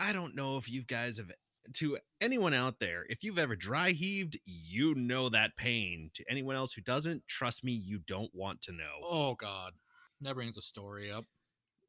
I 0.00 0.12
don't 0.12 0.34
know 0.34 0.56
if 0.56 0.68
you 0.68 0.82
guys 0.82 1.18
have 1.18 1.30
to 1.74 1.98
anyone 2.20 2.54
out 2.54 2.80
there, 2.80 3.04
if 3.08 3.22
you've 3.22 3.38
ever 3.38 3.56
dry 3.56 3.90
heaved, 3.90 4.38
you 4.44 4.94
know 4.94 5.28
that 5.28 5.56
pain. 5.56 6.10
To 6.14 6.24
anyone 6.28 6.56
else 6.56 6.72
who 6.72 6.82
doesn't, 6.82 7.26
trust 7.28 7.64
me, 7.64 7.72
you 7.72 7.98
don't 7.98 8.30
want 8.34 8.62
to 8.62 8.72
know. 8.72 9.00
Oh 9.02 9.34
God, 9.34 9.72
that 10.20 10.34
brings 10.34 10.56
a 10.56 10.62
story 10.62 11.10
up. 11.10 11.24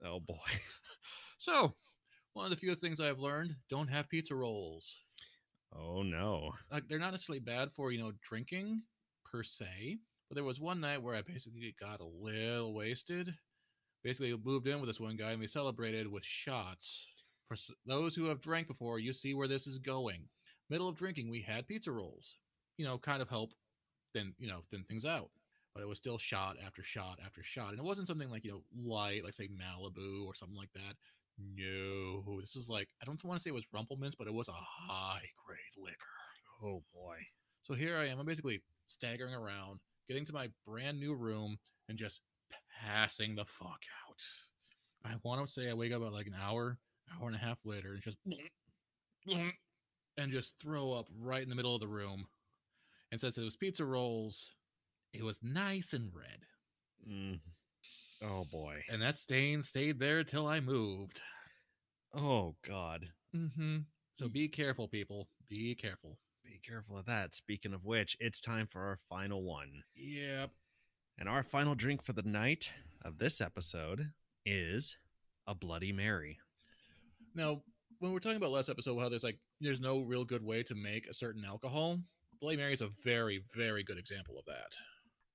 Oh 0.04 0.20
boy. 0.20 0.36
So, 1.40 1.76
one 2.32 2.46
of 2.46 2.52
the 2.52 2.56
few 2.56 2.74
things 2.74 3.02
I've 3.02 3.20
learned: 3.20 3.58
don't 3.70 3.90
have 3.90 4.08
pizza 4.08 4.34
rolls. 4.34 4.96
Oh 5.78 6.02
no. 6.02 6.52
Like 6.72 6.88
they're 6.88 7.00
not 7.00 7.12
necessarily 7.12 7.42
bad 7.42 7.70
for 7.74 7.92
you 7.92 8.00
know 8.00 8.14
drinking 8.22 8.84
per 9.30 9.44
se, 9.44 9.98
but 10.30 10.36
there 10.36 10.46
was 10.46 10.62
one 10.62 10.80
night 10.80 11.04
where 11.04 11.16
I 11.16 11.22
basically 11.22 11.76
got 11.78 12.00
a 12.00 12.06
little 12.06 12.74
wasted. 12.74 13.36
Basically, 14.06 14.34
moved 14.42 14.68
in 14.68 14.80
with 14.80 14.88
this 14.88 15.02
one 15.02 15.18
guy, 15.18 15.32
and 15.32 15.40
we 15.42 15.48
celebrated 15.48 16.08
with 16.08 16.24
shots. 16.24 17.08
For 17.48 17.58
those 17.86 18.16
who 18.16 18.26
have 18.26 18.42
drank 18.42 18.68
before, 18.68 19.00
you 19.00 19.14
see 19.14 19.34
where 19.34 19.48
this 19.48 19.68
is 19.68 19.78
going. 19.78 20.28
Middle 20.70 20.88
of 20.88 20.96
drinking, 20.96 21.30
we 21.30 21.42
had 21.42 21.68
pizza 21.68 21.92
rolls. 21.92 22.38
You 22.78 22.86
know, 22.86 22.98
kind 22.98 23.22
of 23.22 23.30
help 23.30 23.54
thin 24.14 24.34
you 24.40 24.48
know 24.48 24.62
thin 24.72 24.84
things 24.88 25.06
out. 25.06 25.30
But 25.74 25.82
it 25.82 25.90
was 25.90 25.98
still 25.98 26.20
shot 26.20 26.58
after 26.64 26.84
shot 26.84 27.20
after 27.26 27.44
shot, 27.44 27.72
and 27.72 27.80
it 27.80 27.86
wasn't 27.86 28.08
something 28.08 28.30
like 28.30 28.46
you 28.46 28.52
know 28.52 28.64
light, 28.76 29.24
like 29.24 29.34
say 29.34 29.48
Malibu 29.48 30.26
or 30.26 30.36
something 30.36 30.58
like 30.58 30.72
that. 30.74 30.96
No, 31.40 32.40
this 32.40 32.56
is 32.56 32.70
like 32.70 32.90
I 33.02 33.06
don't 33.06 33.24
want 33.24 33.40
to 33.40 33.44
say 33.44 33.50
it 33.50 33.56
was 33.56 33.68
Rumple 33.74 33.98
Minze, 33.98 34.16
but 34.16 34.28
it 34.28 34.34
was 34.34 34.48
a 34.48 34.54
high 34.54 35.30
grade 35.46 35.60
liquor. 35.78 35.98
Oh 36.64 36.84
boy. 36.94 37.18
So 37.64 37.74
here 37.74 37.98
I 37.98 38.08
am. 38.08 38.20
I'm 38.20 38.26
basically 38.26 38.62
staggering 38.88 39.34
around, 39.34 39.80
getting 40.08 40.26
to 40.26 40.34
my 40.34 40.50
brand 40.66 41.00
new 41.00 41.16
room, 41.16 41.58
and 41.90 41.98
just 41.98 42.22
passing 42.82 43.36
the 43.36 43.46
fuck 43.46 43.82
out. 44.08 44.22
I 45.06 45.16
want 45.24 45.46
to 45.46 45.52
say 45.52 45.70
I 45.70 45.74
wake 45.74 45.92
up 45.92 46.04
at 46.04 46.14
like 46.14 46.28
an 46.28 46.36
hour, 46.40 46.78
hour 47.12 47.28
and 47.28 47.36
a 47.36 47.40
half 47.40 47.60
later, 47.66 47.94
and 47.94 48.02
just 48.02 48.18
and 50.18 50.32
just 50.32 50.56
throw 50.60 50.94
up 50.94 51.08
right 51.20 51.42
in 51.44 51.50
the 51.50 51.56
middle 51.56 51.74
of 51.76 51.82
the 51.82 51.88
room. 51.88 52.28
And 53.12 53.20
says 53.22 53.38
it 53.38 53.44
was 53.44 53.56
pizza 53.56 53.86
rolls, 53.86 54.52
it 55.14 55.24
was 55.24 55.40
nice 55.44 55.94
and 55.94 56.10
red, 56.16 56.40
Mm. 57.08 57.40
Oh 58.24 58.46
boy. 58.46 58.84
and 58.90 59.02
that 59.02 59.18
stain 59.18 59.62
stayed 59.62 60.00
there 60.00 60.24
till 60.24 60.48
I 60.48 60.60
moved. 60.60 61.22
Oh 62.14 62.56
god. 62.68 63.10
Mm-hmm. 63.36 63.80
So 64.16 64.28
be 64.30 64.48
careful, 64.48 64.88
people. 64.88 65.28
Be 65.50 65.76
careful. 65.76 66.18
Be 66.44 66.60
careful 66.66 66.98
of 66.98 67.06
that. 67.06 67.34
Speaking 67.36 67.74
of 67.74 67.86
which, 67.86 68.16
it's 68.20 68.40
time 68.42 68.68
for 68.68 68.82
our 68.82 68.98
final 69.10 69.44
one. 69.44 69.84
Yep. 69.96 70.52
And 71.20 71.30
our 71.30 71.44
final 71.44 71.76
drink 71.76 72.02
for 72.02 72.14
the 72.14 72.22
night 72.24 72.74
of 73.04 73.18
this 73.18 73.42
episode 73.42 74.12
is 74.46 74.98
a 75.48 75.54
Bloody 75.56 75.92
Mary. 75.92 76.40
Now, 77.36 77.62
when 78.00 78.12
we're 78.12 78.20
talking 78.20 78.38
about 78.38 78.52
last 78.52 78.70
episode, 78.70 79.00
how 79.00 79.10
there's 79.10 79.24
like 79.24 79.40
there's 79.62 79.82
no 79.82 80.02
real 80.02 80.26
good 80.26 80.44
way 80.44 80.64
to 80.64 80.76
make 80.76 81.08
a 81.08 81.14
certain 81.14 81.44
alcohol, 81.46 82.00
Bloody 82.42 82.58
Mary 82.58 82.74
is 82.74 82.82
a 82.82 82.90
very, 83.04 83.44
very 83.56 83.84
good 83.84 83.98
example 83.98 84.38
of 84.38 84.46
that. 84.46 84.74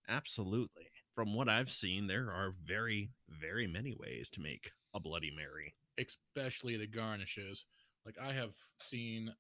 Absolutely. 0.09 0.91
From 1.15 1.35
what 1.35 1.49
I've 1.49 1.71
seen, 1.71 2.07
there 2.07 2.31
are 2.31 2.55
very, 2.65 3.11
very 3.29 3.67
many 3.67 3.95
ways 3.99 4.31
to 4.31 4.41
make 4.41 4.71
a 4.95 5.01
Bloody 5.01 5.33
Mary. 5.35 5.75
Especially 5.99 6.77
the 6.77 6.87
garnishes. 6.87 7.65
Like 8.05 8.17
I 8.23 8.33
have 8.33 8.53
seen 8.81 9.35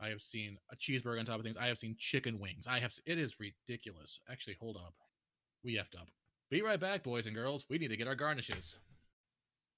I 0.00 0.08
have 0.08 0.22
seen 0.22 0.58
a 0.70 0.76
cheeseburger 0.76 1.18
on 1.18 1.26
top 1.26 1.38
of 1.38 1.44
things. 1.44 1.56
I 1.56 1.66
have 1.66 1.78
seen 1.78 1.96
chicken 1.98 2.38
wings. 2.38 2.66
I 2.68 2.78
have 2.78 2.92
it 3.04 3.18
is 3.18 3.40
ridiculous. 3.40 4.20
Actually, 4.30 4.56
hold 4.60 4.76
up. 4.76 4.94
We 5.64 5.76
effed 5.76 6.00
up. 6.00 6.08
Be 6.50 6.62
right 6.62 6.80
back, 6.80 7.02
boys 7.02 7.26
and 7.26 7.34
girls. 7.34 7.64
We 7.68 7.78
need 7.78 7.88
to 7.88 7.96
get 7.96 8.08
our 8.08 8.14
garnishes. 8.14 8.76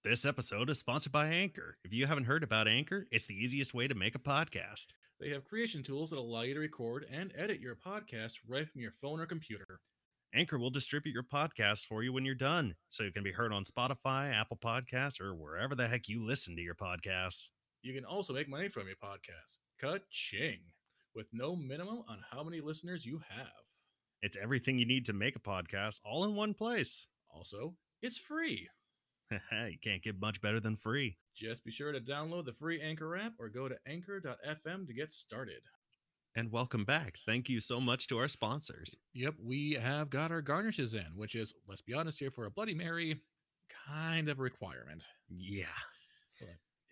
This 0.03 0.25
episode 0.25 0.71
is 0.71 0.79
sponsored 0.79 1.13
by 1.13 1.27
Anchor. 1.27 1.77
If 1.85 1.93
you 1.93 2.07
haven't 2.07 2.25
heard 2.25 2.43
about 2.43 2.67
Anchor, 2.67 3.07
it's 3.13 3.27
the 3.27 3.35
easiest 3.35 3.75
way 3.75 3.87
to 3.87 3.95
make 3.95 4.15
a 4.15 4.19
podcast. 4.19 4.87
They 5.21 5.29
have 5.29 5.45
creation 5.45 5.83
tools 5.83 6.09
that 6.09 6.19
allow 6.19 6.41
you 6.41 6.55
to 6.55 6.61
record 6.61 7.05
and 7.13 7.35
edit 7.37 7.61
your 7.61 7.77
podcast 7.77 8.37
right 8.49 8.67
from 8.67 8.81
your 8.81 8.93
phone 8.93 9.21
or 9.21 9.27
computer. 9.27 9.67
Anchor 10.35 10.59
will 10.59 10.71
distribute 10.71 11.13
your 11.13 11.23
podcast 11.23 11.85
for 11.87 12.03
you 12.03 12.15
when 12.15 12.25
you're 12.25 12.35
done, 12.35 12.77
so 12.89 13.03
it 13.03 13.13
can 13.13 13.23
be 13.23 13.33
heard 13.33 13.53
on 13.53 13.65
Spotify, 13.65 14.33
Apple 14.33 14.57
Podcasts, 14.57 15.21
or 15.21 15.35
wherever 15.35 15.75
the 15.75 15.87
heck 15.87 16.09
you 16.09 16.27
listen 16.27 16.57
to 16.57 16.63
your 16.63 16.75
podcasts. 16.75 17.51
You 17.83 17.93
can 17.93 18.07
also 18.07 18.33
make 18.33 18.49
money 18.49 18.71
from 18.71 18.87
your 18.87 18.97
podcast. 18.97 19.59
Ka-ching! 19.83 20.61
With 21.15 21.27
no 21.31 21.55
minimum 21.55 22.05
on 22.09 22.21
how 22.31 22.43
many 22.43 22.63
listeners 22.63 23.05
you 23.05 23.21
have. 23.29 23.53
It's 24.23 24.39
everything 24.43 24.79
you 24.79 24.87
need 24.87 25.05
to 25.05 25.13
make 25.13 25.37
a 25.37 25.41
podcast 25.41 26.01
all 26.07 26.25
in 26.25 26.35
one 26.35 26.55
place. 26.55 27.07
Also, 27.35 27.75
it's 28.01 28.17
free. 28.17 28.67
you 29.71 29.79
can't 29.83 30.03
get 30.03 30.21
much 30.21 30.40
better 30.40 30.61
than 30.61 30.77
free. 30.77 31.16
Just 31.37 31.64
be 31.64 31.71
sure 31.71 31.93
to 31.93 32.01
download 32.01 32.45
the 32.45 32.53
free 32.53 32.81
Anchor 32.81 33.16
app 33.16 33.35
or 33.38 33.49
go 33.49 33.69
to 33.69 33.77
anchor.fm 33.87 34.87
to 34.87 34.93
get 34.93 35.12
started. 35.12 35.62
And 36.37 36.53
welcome 36.53 36.85
back. 36.85 37.16
Thank 37.27 37.49
you 37.49 37.61
so 37.61 37.81
much 37.81 38.07
to 38.09 38.19
our 38.19 38.29
sponsors. 38.29 38.95
Yep, 39.14 39.35
we 39.43 39.73
have 39.73 40.11
got 40.11 40.31
our 40.31 40.43
garnishes 40.43 40.95
in, 40.95 41.07
which 41.16 41.35
is, 41.35 41.53
let's 41.69 41.83
be 41.83 41.95
honest 41.95 42.21
here, 42.21 42.31
for 42.31 42.47
a 42.47 42.51
Bloody 42.51 42.75
Mary, 42.75 43.21
kind 43.88 44.29
of 44.29 44.38
a 44.38 44.43
requirement. 44.43 45.07
Yeah. 45.29 45.64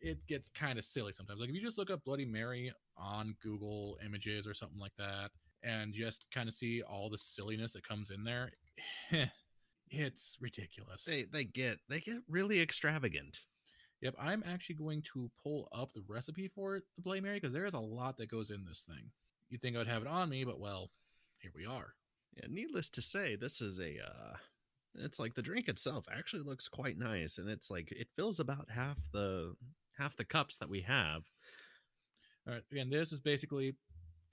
It 0.00 0.26
gets 0.26 0.48
kind 0.50 0.78
of 0.78 0.84
silly 0.84 1.12
sometimes. 1.12 1.40
Like 1.40 1.48
if 1.48 1.56
you 1.56 1.60
just 1.60 1.78
look 1.78 1.90
up 1.90 2.04
Bloody 2.04 2.24
Mary 2.24 2.72
on 2.96 3.34
Google 3.42 3.98
Images 4.04 4.46
or 4.46 4.54
something 4.54 4.78
like 4.78 4.94
that, 4.98 5.30
and 5.64 5.92
just 5.92 6.28
kind 6.32 6.48
of 6.48 6.54
see 6.54 6.82
all 6.82 7.10
the 7.10 7.18
silliness 7.18 7.72
that 7.72 7.86
comes 7.86 8.10
in 8.10 8.22
there, 8.22 8.52
it's 9.90 10.36
ridiculous. 10.40 11.04
They 11.04 11.24
they 11.24 11.44
get 11.44 11.78
they 11.88 12.00
get 12.00 12.18
really 12.28 12.60
extravagant. 12.60 13.38
Yep, 14.00 14.14
I'm 14.20 14.44
actually 14.46 14.76
going 14.76 15.02
to 15.14 15.30
pull 15.42 15.68
up 15.72 15.92
the 15.92 16.04
recipe 16.06 16.46
for 16.46 16.80
the 16.96 17.02
Bloody 17.02 17.20
Mary, 17.20 17.36
because 17.36 17.52
there 17.52 17.66
is 17.66 17.74
a 17.74 17.80
lot 17.80 18.16
that 18.18 18.30
goes 18.30 18.50
in 18.50 18.64
this 18.64 18.84
thing. 18.86 19.10
You'd 19.50 19.60
think 19.60 19.76
I'd 19.76 19.88
have 19.88 20.02
it 20.02 20.08
on 20.08 20.28
me, 20.28 20.44
but 20.44 20.60
well, 20.60 20.90
here 21.40 21.50
we 21.54 21.66
are. 21.66 21.94
Yeah, 22.36 22.46
needless 22.48 22.90
to 22.90 23.02
say, 23.02 23.34
this 23.34 23.60
is 23.60 23.80
a 23.80 23.96
uh 24.04 24.36
it's 24.94 25.18
like 25.18 25.34
the 25.34 25.42
drink 25.42 25.68
itself 25.68 26.06
actually 26.10 26.42
looks 26.42 26.68
quite 26.68 26.98
nice 26.98 27.38
and 27.38 27.48
it's 27.48 27.70
like 27.70 27.92
it 27.92 28.08
fills 28.16 28.40
about 28.40 28.68
half 28.70 28.98
the 29.12 29.54
half 29.96 30.16
the 30.16 30.24
cups 30.24 30.56
that 30.56 30.68
we 30.68 30.80
have. 30.82 31.22
All 32.46 32.54
right, 32.54 32.62
again, 32.72 32.90
this 32.90 33.12
is 33.12 33.20
basically 33.20 33.74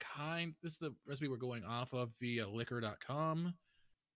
kind 0.00 0.54
this 0.62 0.72
is 0.72 0.78
the 0.78 0.94
recipe 1.06 1.28
we're 1.28 1.36
going 1.36 1.64
off 1.64 1.92
of 1.92 2.10
via 2.20 2.48
liquor.com 2.48 3.54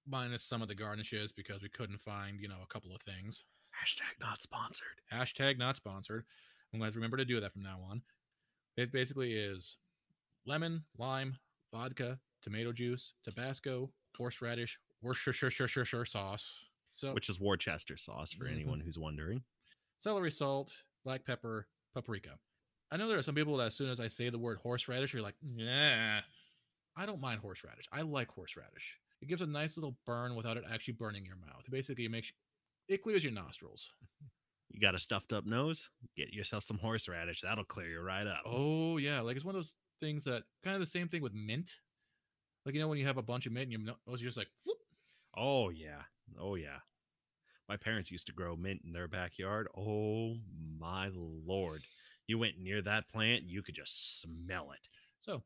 minus 0.06 0.42
some 0.42 0.62
of 0.62 0.68
the 0.68 0.74
garnishes 0.74 1.32
because 1.32 1.62
we 1.62 1.68
couldn't 1.68 2.00
find, 2.00 2.40
you 2.40 2.48
know, 2.48 2.58
a 2.62 2.66
couple 2.72 2.94
of 2.94 3.02
things. 3.02 3.44
Hashtag 3.74 4.20
not 4.20 4.40
sponsored. 4.42 5.00
Hashtag 5.12 5.58
not 5.58 5.76
sponsored. 5.76 6.24
I'm 6.72 6.80
going 6.80 6.90
to 6.90 6.98
remember 6.98 7.16
to 7.16 7.24
do 7.24 7.40
that 7.40 7.52
from 7.52 7.62
now 7.62 7.80
on. 7.88 8.02
It 8.76 8.92
basically 8.92 9.34
is 9.34 9.76
lemon, 10.46 10.84
lime, 10.98 11.38
vodka, 11.72 12.18
tomato 12.42 12.72
juice, 12.72 13.14
Tabasco, 13.24 13.90
horseradish, 14.16 14.78
Worcestershire 15.02 16.04
sauce. 16.04 16.66
So 16.90 17.12
Which 17.14 17.28
is 17.28 17.38
Worcester 17.40 17.96
sauce 17.96 18.32
for 18.32 18.44
Mhm. 18.46 18.52
anyone 18.52 18.80
who's 18.80 18.98
wondering. 18.98 19.44
celery 19.98 20.30
salt, 20.32 20.84
black 21.04 21.24
pepper, 21.24 21.68
paprika. 21.94 22.38
I 22.90 22.96
know 22.96 23.06
there 23.06 23.18
are 23.18 23.22
some 23.22 23.34
people 23.34 23.56
that 23.58 23.66
as 23.66 23.76
soon 23.76 23.90
as 23.90 24.00
I 24.00 24.08
say 24.08 24.30
the 24.30 24.38
word 24.38 24.58
horseradish, 24.58 25.12
you're 25.12 25.22
like, 25.22 25.36
nah. 25.42 26.22
I 26.96 27.06
don't 27.06 27.20
mind 27.20 27.40
horseradish. 27.40 27.86
I 27.92 28.00
like 28.02 28.30
horseradish. 28.30 28.98
It 29.22 29.28
gives 29.28 29.42
a 29.42 29.46
nice 29.46 29.76
little 29.76 29.96
burn 30.06 30.35
without 30.35 30.56
it 30.56 30.64
actually 30.70 30.94
burning 30.94 31.26
your 31.26 31.37
mouth. 31.37 31.64
Basically, 31.70 32.06
it 32.06 32.11
makes 32.11 32.33
it 32.88 33.02
clears 33.02 33.22
your 33.22 33.33
nostrils. 33.33 33.90
You 34.70 34.80
got 34.80 34.94
a 34.94 34.98
stuffed 34.98 35.33
up 35.33 35.46
nose? 35.46 35.88
Get 36.16 36.33
yourself 36.33 36.64
some 36.64 36.78
horseradish. 36.78 37.40
That'll 37.40 37.64
clear 37.64 37.88
you 37.88 38.00
right 38.00 38.26
up. 38.26 38.42
Oh 38.46 38.96
yeah, 38.96 39.20
like 39.20 39.37
it's 39.37 39.44
one 39.44 39.54
of 39.54 39.59
those 39.59 39.74
things 40.00 40.24
that 40.24 40.44
kind 40.64 40.74
of 40.74 40.80
the 40.80 40.87
same 40.87 41.09
thing 41.09 41.22
with 41.22 41.35
mint. 41.35 41.70
Like 42.64 42.74
you 42.74 42.80
know 42.80 42.88
when 42.88 42.98
you 42.98 43.06
have 43.06 43.18
a 43.18 43.22
bunch 43.22 43.46
of 43.46 43.52
mint 43.52 43.64
and 43.64 43.72
your 43.72 43.94
nose, 44.06 44.20
you're 44.20 44.28
just 44.28 44.38
like, 44.38 44.50
whoop. 44.66 44.78
Oh 45.37 45.70
yeah. 45.70 46.02
Oh 46.38 46.54
yeah. 46.54 46.78
My 47.68 47.76
parents 47.76 48.11
used 48.11 48.26
to 48.26 48.33
grow 48.33 48.56
mint 48.56 48.80
in 48.85 48.92
their 48.92 49.06
backyard. 49.06 49.68
Oh 49.76 50.35
my 50.78 51.11
lord. 51.14 51.83
You 52.26 52.38
went 52.38 52.59
near 52.59 52.83
that 52.83 53.09
plant, 53.09 53.44
you 53.44 53.62
could 53.62 53.74
just 53.74 54.20
smell 54.20 54.72
it. 54.72 54.88
So 55.20 55.42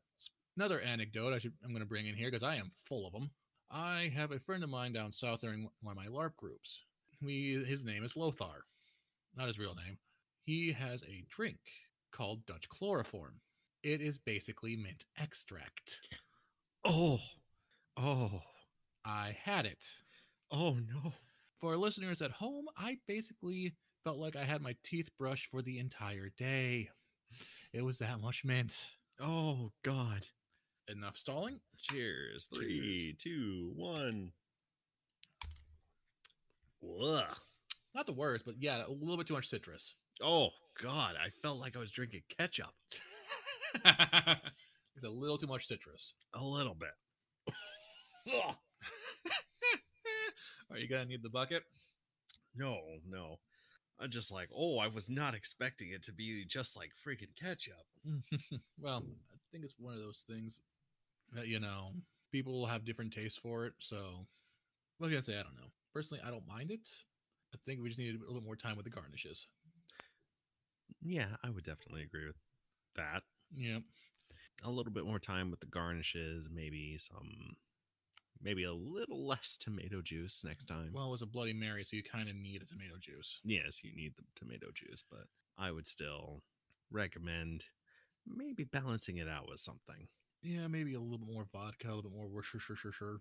another 0.57 0.79
anecdote 0.79 1.33
I 1.33 1.39
should 1.39 1.53
I'm 1.63 1.69
going 1.71 1.81
to 1.81 1.87
bring 1.87 2.07
in 2.07 2.15
here 2.15 2.27
because 2.27 2.43
I 2.43 2.55
am 2.55 2.71
full 2.87 3.05
of 3.05 3.13
them. 3.13 3.29
I 3.71 4.11
have 4.15 4.31
a 4.31 4.39
friend 4.39 4.63
of 4.63 4.69
mine 4.69 4.93
down 4.93 5.11
south 5.11 5.41
there 5.41 5.53
in 5.53 5.69
one 5.81 5.97
of 5.97 6.03
my 6.03 6.07
LARP 6.07 6.35
groups. 6.37 6.83
We 7.21 7.63
his 7.65 7.83
name 7.83 8.03
is 8.03 8.15
Lothar, 8.15 8.65
not 9.35 9.47
his 9.47 9.59
real 9.59 9.75
name. 9.75 9.97
He 10.45 10.71
has 10.73 11.03
a 11.03 11.23
drink 11.29 11.59
called 12.11 12.45
Dutch 12.45 12.69
chloroform. 12.69 13.41
It 13.83 14.01
is 14.01 14.19
basically 14.19 14.75
mint 14.75 15.05
extract. 15.17 15.99
Oh. 16.83 17.19
Oh. 17.97 18.41
I 19.03 19.35
had 19.43 19.65
it. 19.65 19.85
Oh 20.51 20.73
no. 20.73 21.13
For 21.57 21.75
listeners 21.77 22.21
at 22.21 22.31
home, 22.31 22.65
I 22.77 22.97
basically 23.07 23.73
felt 24.03 24.17
like 24.17 24.35
I 24.35 24.43
had 24.43 24.61
my 24.61 24.75
teeth 24.83 25.09
brushed 25.17 25.47
for 25.47 25.61
the 25.61 25.79
entire 25.79 26.29
day. 26.37 26.89
It 27.73 27.83
was 27.83 27.97
that 27.97 28.21
much 28.21 28.45
mint. 28.45 28.77
Oh 29.19 29.71
god. 29.83 30.27
Enough 30.87 31.17
stalling. 31.17 31.59
Cheers. 31.79 32.47
Three, 32.53 33.15
two, 33.19 33.71
one. 33.75 34.31
Ugh. 36.83 37.35
Not 37.95 38.05
the 38.05 38.13
worst, 38.13 38.45
but 38.45 38.55
yeah, 38.59 38.83
a 38.85 38.91
little 38.91 39.17
bit 39.17 39.27
too 39.27 39.33
much 39.33 39.47
citrus. 39.47 39.95
Oh 40.21 40.49
god, 40.81 41.15
I 41.19 41.29
felt 41.41 41.59
like 41.59 41.75
I 41.75 41.79
was 41.79 41.91
drinking 41.91 42.23
ketchup. 42.37 42.73
it's 43.85 45.03
a 45.03 45.09
little 45.09 45.37
too 45.37 45.47
much 45.47 45.65
citrus. 45.65 46.13
A 46.33 46.43
little 46.43 46.75
bit. 46.75 46.89
Are 50.71 50.77
you 50.77 50.87
gonna 50.87 51.05
need 51.05 51.23
the 51.23 51.29
bucket? 51.29 51.63
No, 52.55 52.79
no. 53.09 53.39
I'm 53.99 54.09
just 54.09 54.31
like, 54.31 54.49
oh, 54.55 54.77
I 54.77 54.87
was 54.87 55.09
not 55.09 55.33
expecting 55.35 55.91
it 55.91 56.03
to 56.03 56.13
be 56.13 56.45
just 56.45 56.77
like 56.77 56.91
freaking 57.07 57.33
ketchup. 57.39 57.85
well, 58.79 59.03
I 59.31 59.37
think 59.51 59.63
it's 59.63 59.75
one 59.79 59.93
of 59.93 60.01
those 60.01 60.25
things 60.29 60.59
Uh, 61.37 61.41
you 61.41 61.59
know 61.59 61.91
people 62.31 62.65
have 62.65 62.83
different 62.85 63.13
tastes 63.13 63.37
for 63.37 63.65
it. 63.65 63.73
So, 63.79 64.25
what 64.97 65.09
can 65.09 65.17
I 65.17 65.21
say? 65.21 65.33
I 65.39 65.43
don't 65.43 65.55
know. 65.55 65.71
Personally, 65.93 66.21
I 66.25 66.31
don't 66.31 66.47
mind 66.47 66.71
it. 66.71 66.87
I 67.53 67.57
think 67.65 67.81
we 67.81 67.87
just 67.87 67.99
need 67.99 68.15
a 68.15 68.19
little 68.19 68.35
bit 68.41 68.45
more 68.45 68.55
time 68.57 68.75
with 68.75 68.83
the 68.83 68.91
garnishes. 68.91 69.47
Yeah, 71.01 71.27
I 71.43 71.49
would 71.49 71.63
definitely 71.63 72.03
agree 72.03 72.25
with 72.25 72.35
that. 72.95 73.23
Yeah, 73.53 73.79
A 74.63 74.69
little 74.69 74.91
bit 74.91 75.05
more 75.05 75.19
time 75.19 75.51
with 75.51 75.59
the 75.59 75.67
garnishes, 75.67 76.49
maybe 76.51 76.97
some, 76.97 77.55
maybe 78.41 78.63
a 78.63 78.73
little 78.73 79.25
less 79.27 79.57
tomato 79.57 80.01
juice 80.01 80.43
next 80.43 80.65
time. 80.65 80.91
well, 80.93 81.07
it 81.07 81.11
was 81.11 81.21
a 81.21 81.25
Bloody 81.27 81.53
Mary, 81.53 81.83
so 81.83 81.95
you 81.95 82.03
kind 82.03 82.27
of 82.27 82.35
need 82.35 82.61
a 82.61 82.65
tomato 82.65 82.95
juice. 82.99 83.39
yes, 83.43 83.83
you 83.83 83.95
need 83.95 84.13
the 84.17 84.23
tomato 84.35 84.67
juice, 84.73 85.03
but 85.09 85.27
I 85.57 85.71
would 85.71 85.87
still 85.87 86.41
recommend 86.91 87.65
maybe 88.27 88.63
balancing 88.63 89.17
it 89.17 89.29
out 89.29 89.47
with 89.47 89.59
something. 89.59 90.07
Yeah, 90.45 90.67
maybe 90.67 90.93
a 90.93 90.99
little 90.99 91.17
bit 91.17 91.33
more 91.33 91.47
vodka, 91.51 91.87
a 91.87 91.95
little 91.95 92.03
bit 92.11 92.17
more 92.19 92.27
Worcestershire. 92.27 93.19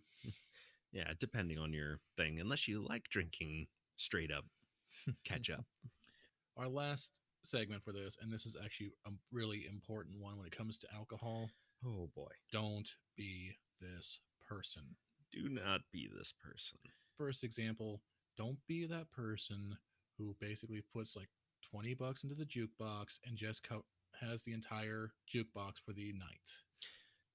Yeah, 0.92 1.12
depending 1.18 1.58
on 1.58 1.72
your 1.72 1.98
thing, 2.18 2.38
unless 2.38 2.68
you 2.68 2.86
like 2.86 3.04
drinking 3.08 3.66
straight 3.96 4.30
up 4.30 4.44
ketchup. 5.24 5.64
Our 6.58 6.68
last 6.68 7.20
segment 7.42 7.82
for 7.82 7.92
this, 7.92 8.18
and 8.20 8.30
this 8.30 8.44
is 8.44 8.56
actually 8.62 8.92
a 9.06 9.10
really 9.32 9.66
important 9.68 10.20
one 10.20 10.36
when 10.36 10.46
it 10.46 10.56
comes 10.56 10.76
to 10.78 10.86
alcohol. 10.94 11.50
oh 11.84 12.10
boy. 12.14 12.30
Don't 12.52 12.88
be 13.16 13.56
this 13.80 14.20
person. 14.46 14.82
Do 15.32 15.48
not 15.48 15.80
be 15.92 16.08
this 16.14 16.32
person. 16.32 16.78
First 17.16 17.42
example, 17.42 18.02
don't 18.36 18.58
be 18.68 18.86
that 18.86 19.10
person 19.10 19.78
who 20.18 20.36
basically 20.40 20.82
puts 20.92 21.16
like 21.16 21.28
20 21.72 21.94
bucks 21.94 22.22
into 22.22 22.34
the 22.34 22.44
jukebox 22.44 23.18
and 23.24 23.36
just 23.36 23.66
co- 23.66 23.84
has 24.20 24.42
the 24.42 24.52
entire 24.52 25.10
jukebox 25.32 25.78
for 25.84 25.92
the 25.92 26.12
night. 26.12 26.58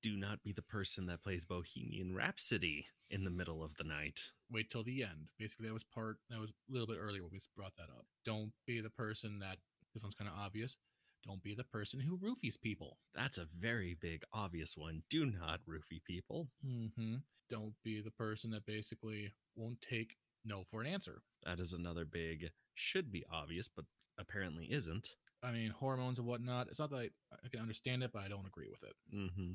Do 0.01 0.15
not 0.15 0.43
be 0.43 0.51
the 0.51 0.61
person 0.61 1.05
that 1.07 1.23
plays 1.23 1.45
Bohemian 1.45 2.15
Rhapsody 2.15 2.85
in 3.09 3.23
the 3.23 3.29
middle 3.29 3.63
of 3.63 3.75
the 3.77 3.83
night. 3.83 4.19
Wait 4.51 4.69
till 4.69 4.83
the 4.83 5.03
end. 5.03 5.29
Basically, 5.37 5.67
that 5.67 5.73
was 5.73 5.83
part. 5.83 6.17
That 6.29 6.39
was 6.39 6.51
a 6.51 6.71
little 6.71 6.87
bit 6.87 6.97
earlier 6.99 7.23
when 7.23 7.31
we 7.31 7.41
brought 7.55 7.75
that 7.77 7.89
up. 7.89 8.05
Don't 8.25 8.51
be 8.65 8.81
the 8.81 8.89
person 8.89 9.39
that. 9.39 9.57
This 9.93 10.03
one's 10.03 10.15
kind 10.15 10.29
of 10.29 10.39
obvious. 10.39 10.77
Don't 11.25 11.43
be 11.43 11.55
the 11.55 11.63
person 11.63 11.99
who 11.99 12.17
roofies 12.17 12.61
people. 12.61 12.97
That's 13.15 13.37
a 13.37 13.47
very 13.59 13.97
big, 13.99 14.23
obvious 14.31 14.77
one. 14.77 15.03
Do 15.09 15.25
not 15.25 15.61
roofie 15.67 16.03
people. 16.05 16.47
Mm-hmm. 16.65 17.15
Don't 17.49 17.73
be 17.83 18.01
the 18.01 18.11
person 18.11 18.51
that 18.51 18.65
basically 18.65 19.33
won't 19.55 19.81
take 19.81 20.15
no 20.45 20.63
for 20.63 20.81
an 20.81 20.87
answer. 20.87 21.23
That 21.43 21.59
is 21.59 21.73
another 21.73 22.05
big, 22.05 22.51
should 22.75 23.11
be 23.11 23.25
obvious, 23.31 23.67
but 23.67 23.85
apparently 24.17 24.65
isn't. 24.65 25.09
I 25.43 25.51
mean, 25.51 25.71
hormones 25.71 26.19
and 26.19 26.27
whatnot. 26.27 26.67
It's 26.69 26.79
not 26.79 26.89
that 26.91 26.97
I, 26.97 27.09
I 27.43 27.49
can 27.49 27.61
understand 27.61 28.03
it, 28.03 28.11
but 28.13 28.21
I 28.23 28.27
don't 28.27 28.47
agree 28.47 28.69
with 28.69 28.83
it. 28.83 28.93
Mm-hmm. 29.13 29.53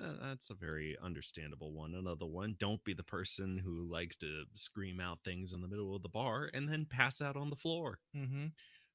Uh, 0.00 0.12
that's 0.22 0.50
a 0.50 0.54
very 0.54 0.96
understandable 1.02 1.72
one. 1.72 1.94
Another 1.94 2.26
one, 2.26 2.56
don't 2.58 2.82
be 2.84 2.94
the 2.94 3.02
person 3.02 3.58
who 3.58 3.86
likes 3.90 4.16
to 4.16 4.44
scream 4.54 5.00
out 5.00 5.18
things 5.24 5.52
in 5.52 5.60
the 5.60 5.68
middle 5.68 5.94
of 5.94 6.02
the 6.02 6.08
bar 6.08 6.50
and 6.54 6.68
then 6.68 6.86
pass 6.88 7.20
out 7.20 7.36
on 7.36 7.50
the 7.50 7.56
floor. 7.56 7.98
Mm-hmm. 8.16 8.46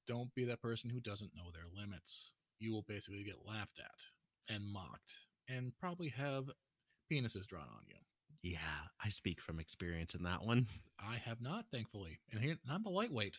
Don't 0.07 0.33
be 0.33 0.45
that 0.45 0.61
person 0.61 0.89
who 0.89 0.99
doesn't 0.99 1.35
know 1.35 1.51
their 1.53 1.67
limits. 1.75 2.31
You 2.59 2.71
will 2.73 2.85
basically 2.87 3.23
get 3.23 3.45
laughed 3.45 3.79
at 3.79 4.53
and 4.53 4.65
mocked 4.65 5.13
and 5.47 5.73
probably 5.79 6.09
have 6.09 6.49
penises 7.11 7.45
drawn 7.45 7.63
on 7.63 7.83
you. 7.87 7.97
Yeah, 8.41 8.57
I 9.03 9.09
speak 9.09 9.41
from 9.41 9.59
experience 9.59 10.13
in 10.13 10.23
that 10.23 10.43
one. 10.43 10.67
I 10.99 11.17
have 11.17 11.41
not, 11.41 11.65
thankfully. 11.71 12.19
And 12.31 12.41
here, 12.41 12.55
I'm 12.69 12.83
the 12.83 12.89
lightweight. 12.89 13.37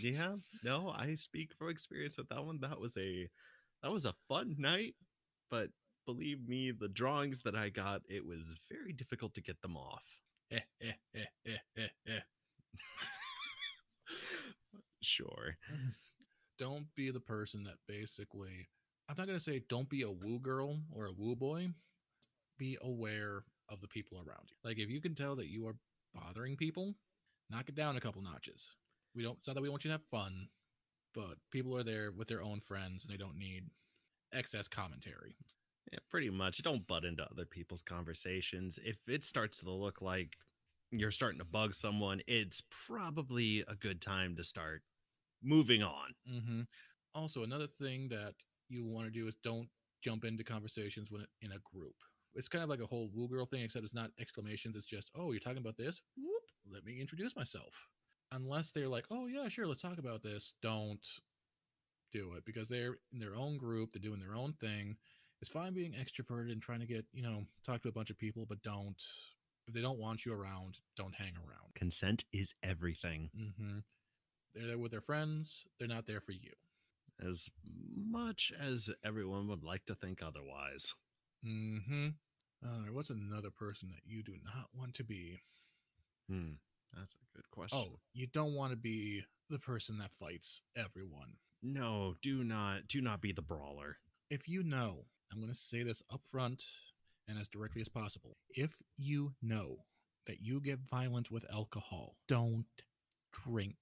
Yeah, 0.00 0.36
no, 0.62 0.94
I 0.96 1.14
speak 1.14 1.50
from 1.58 1.68
experience 1.70 2.16
with 2.16 2.28
that 2.28 2.44
one. 2.44 2.60
That 2.60 2.80
was 2.80 2.96
a 2.96 3.28
that 3.82 3.92
was 3.92 4.06
a 4.06 4.14
fun 4.28 4.56
night, 4.58 4.94
but 5.50 5.68
believe 6.06 6.46
me, 6.48 6.72
the 6.72 6.88
drawings 6.88 7.40
that 7.44 7.54
I 7.56 7.68
got, 7.68 8.02
it 8.08 8.24
was 8.26 8.52
very 8.70 8.92
difficult 8.92 9.34
to 9.34 9.42
get 9.42 9.60
them 9.62 9.76
off. 9.76 10.04
Sure. 15.04 15.58
Don't 16.58 16.86
be 16.96 17.10
the 17.10 17.20
person 17.20 17.62
that 17.64 17.76
basically, 17.86 18.68
I'm 19.08 19.16
not 19.18 19.26
going 19.26 19.38
to 19.38 19.44
say 19.44 19.62
don't 19.68 19.88
be 19.90 20.02
a 20.02 20.10
woo 20.10 20.38
girl 20.38 20.78
or 20.92 21.06
a 21.06 21.12
woo 21.12 21.34
boy. 21.34 21.68
Be 22.58 22.78
aware 22.80 23.42
of 23.68 23.80
the 23.80 23.88
people 23.88 24.18
around 24.18 24.48
you. 24.48 24.56
Like 24.62 24.78
if 24.78 24.88
you 24.88 25.00
can 25.00 25.14
tell 25.14 25.34
that 25.36 25.48
you 25.50 25.66
are 25.66 25.76
bothering 26.14 26.56
people, 26.56 26.94
knock 27.50 27.68
it 27.68 27.74
down 27.74 27.96
a 27.96 28.00
couple 28.00 28.22
notches. 28.22 28.70
We 29.16 29.24
don't, 29.24 29.36
it's 29.38 29.48
not 29.48 29.54
that 29.54 29.62
we 29.62 29.68
want 29.68 29.84
you 29.84 29.88
to 29.88 29.94
have 29.94 30.04
fun, 30.04 30.48
but 31.12 31.38
people 31.50 31.76
are 31.76 31.82
there 31.82 32.12
with 32.12 32.28
their 32.28 32.42
own 32.42 32.60
friends 32.60 33.04
and 33.04 33.12
they 33.12 33.18
don't 33.18 33.36
need 33.36 33.64
excess 34.32 34.68
commentary. 34.68 35.34
Yeah, 35.92 35.98
pretty 36.10 36.30
much. 36.30 36.62
Don't 36.62 36.86
butt 36.86 37.04
into 37.04 37.24
other 37.24 37.44
people's 37.44 37.82
conversations. 37.82 38.78
If 38.84 39.08
it 39.08 39.24
starts 39.24 39.58
to 39.58 39.70
look 39.70 40.00
like 40.00 40.36
you're 40.90 41.10
starting 41.10 41.38
to 41.38 41.44
bug 41.44 41.74
someone, 41.74 42.20
it's 42.26 42.62
probably 42.86 43.64
a 43.68 43.74
good 43.74 44.00
time 44.00 44.36
to 44.36 44.44
start 44.44 44.82
moving 45.42 45.82
on. 45.82 46.14
Mm-hmm. 46.30 46.60
Also, 47.14 47.42
another 47.42 47.66
thing 47.66 48.08
that 48.08 48.34
you 48.68 48.84
want 48.84 49.06
to 49.06 49.10
do 49.12 49.28
is 49.28 49.36
don't 49.42 49.68
jump 50.02 50.24
into 50.24 50.42
conversations 50.42 51.10
when 51.10 51.26
in 51.42 51.52
a 51.52 51.58
group. 51.72 51.94
It's 52.34 52.48
kind 52.48 52.64
of 52.64 52.70
like 52.70 52.80
a 52.80 52.86
whole 52.86 53.10
woo 53.14 53.28
girl 53.28 53.46
thing, 53.46 53.62
except 53.62 53.84
it's 53.84 53.94
not 53.94 54.10
exclamations. 54.18 54.74
It's 54.74 54.86
just, 54.86 55.10
oh, 55.14 55.30
you're 55.30 55.40
talking 55.40 55.58
about 55.58 55.76
this? 55.76 56.00
Whoop, 56.16 56.42
let 56.70 56.84
me 56.84 57.00
introduce 57.00 57.36
myself. 57.36 57.86
Unless 58.32 58.72
they're 58.72 58.88
like, 58.88 59.04
oh, 59.10 59.26
yeah, 59.26 59.48
sure, 59.48 59.66
let's 59.66 59.82
talk 59.82 59.98
about 59.98 60.22
this. 60.22 60.54
Don't 60.60 61.06
do 62.12 62.32
it 62.34 62.44
because 62.44 62.68
they're 62.68 62.96
in 63.12 63.18
their 63.20 63.36
own 63.36 63.56
group, 63.56 63.92
they're 63.92 64.02
doing 64.02 64.20
their 64.20 64.34
own 64.34 64.54
thing. 64.54 64.96
It's 65.44 65.52
fine 65.52 65.74
being 65.74 65.92
extroverted 65.92 66.52
and 66.52 66.62
trying 66.62 66.80
to 66.80 66.86
get, 66.86 67.04
you 67.12 67.22
know, 67.22 67.44
talk 67.66 67.82
to 67.82 67.88
a 67.90 67.92
bunch 67.92 68.08
of 68.08 68.16
people, 68.16 68.46
but 68.48 68.62
don't, 68.62 68.96
if 69.68 69.74
they 69.74 69.82
don't 69.82 69.98
want 69.98 70.24
you 70.24 70.32
around, 70.32 70.78
don't 70.96 71.14
hang 71.14 71.34
around. 71.36 71.74
Consent 71.74 72.24
is 72.32 72.54
everything. 72.62 73.28
Mm-hmm. 73.38 73.80
They're 74.54 74.68
there 74.68 74.78
with 74.78 74.90
their 74.90 75.02
friends, 75.02 75.66
they're 75.78 75.86
not 75.86 76.06
there 76.06 76.22
for 76.22 76.32
you. 76.32 76.52
As 77.20 77.50
much 77.94 78.54
as 78.58 78.88
everyone 79.04 79.46
would 79.48 79.62
like 79.62 79.84
to 79.84 79.94
think 79.94 80.22
otherwise. 80.22 80.94
Mm-hmm. 81.46 82.06
Uh, 82.64 82.82
there 82.82 82.92
was 82.94 83.10
another 83.10 83.50
person 83.50 83.90
that 83.90 84.10
you 84.10 84.22
do 84.22 84.32
not 84.46 84.68
want 84.74 84.94
to 84.94 85.04
be. 85.04 85.42
Hmm. 86.26 86.52
That's 86.96 87.16
a 87.16 87.36
good 87.36 87.50
question. 87.50 87.78
Oh, 87.78 87.98
you 88.14 88.28
don't 88.28 88.54
want 88.54 88.70
to 88.70 88.78
be 88.78 89.24
the 89.50 89.58
person 89.58 89.98
that 89.98 90.14
fights 90.18 90.62
everyone. 90.74 91.34
no, 91.62 92.14
do 92.22 92.42
not 92.44 92.88
do 92.88 93.02
not 93.02 93.20
be 93.20 93.32
the 93.32 93.42
brawler. 93.42 93.98
If 94.30 94.48
you 94.48 94.62
know, 94.62 95.04
I'm 95.34 95.40
going 95.40 95.52
to 95.52 95.58
say 95.58 95.82
this 95.82 96.00
up 96.12 96.22
front 96.22 96.64
and 97.26 97.38
as 97.38 97.48
directly 97.48 97.80
as 97.80 97.88
possible. 97.88 98.36
If 98.50 98.74
you 98.96 99.32
know 99.42 99.78
that 100.28 100.40
you 100.40 100.60
get 100.60 100.78
violent 100.78 101.30
with 101.30 101.44
alcohol, 101.52 102.14
don't 102.28 102.66
drink 103.32 103.74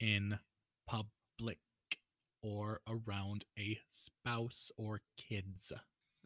in 0.00 0.40
public 0.88 1.58
or 2.42 2.80
around 2.88 3.44
a 3.58 3.78
spouse 3.90 4.72
or 4.76 5.00
kids. 5.16 5.72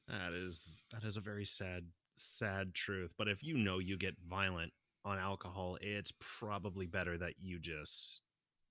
That 0.09 0.33
is 0.33 0.81
that 0.91 1.05
is 1.05 1.19
a 1.19 1.21
very 1.21 1.45
sad 1.45 1.85
sad 2.17 2.75
truth. 2.75 3.13
But 3.19 3.29
if 3.29 3.43
you 3.45 3.59
know 3.59 3.79
you 3.79 3.99
get 3.99 4.17
violent 4.27 4.73
on 5.05 5.19
alcohol, 5.19 5.77
it's 5.83 6.13
probably 6.19 6.87
better 6.87 7.19
that 7.19 7.35
you 7.41 7.59
just 7.59 8.23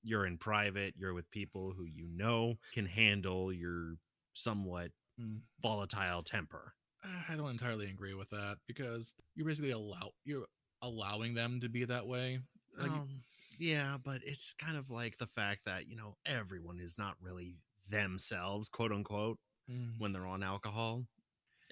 you're 0.02 0.26
in 0.26 0.40
private, 0.40 0.96
you're 0.98 1.14
with 1.14 1.30
people 1.30 1.74
who 1.78 1.86
you 1.86 2.08
know 2.12 2.56
can 2.74 2.88
handle 2.88 3.54
your 3.54 3.98
somewhat 4.34 4.92
Mm. 5.20 5.42
volatile 5.62 6.24
temper. 6.24 6.74
I 7.30 7.36
don't 7.36 7.50
entirely 7.50 7.90
agree 7.90 8.14
with 8.14 8.30
that 8.30 8.58
because 8.68 9.14
you're 9.36 9.48
basically 9.48 9.72
allow 9.72 10.12
you're 10.24 10.46
allowing 10.82 11.34
them 11.34 11.60
to 11.62 11.70
be 11.70 11.84
that 11.86 12.08
way. 12.08 12.40
Like, 12.78 12.92
um, 12.92 13.22
yeah, 13.58 13.98
but 14.04 14.22
it's 14.24 14.54
kind 14.54 14.78
of 14.78 14.90
like 14.90 15.18
the 15.18 15.28
fact 15.28 15.62
that, 15.66 15.88
you 15.88 15.96
know, 15.96 16.16
everyone 16.26 16.80
is 16.80 16.98
not 16.98 17.16
really 17.22 17.58
themselves, 17.90 18.70
quote 18.70 18.92
unquote, 18.92 19.38
mm, 19.70 19.94
when 20.00 20.14
they're 20.14 20.26
on 20.26 20.44
alcohol. 20.44 21.06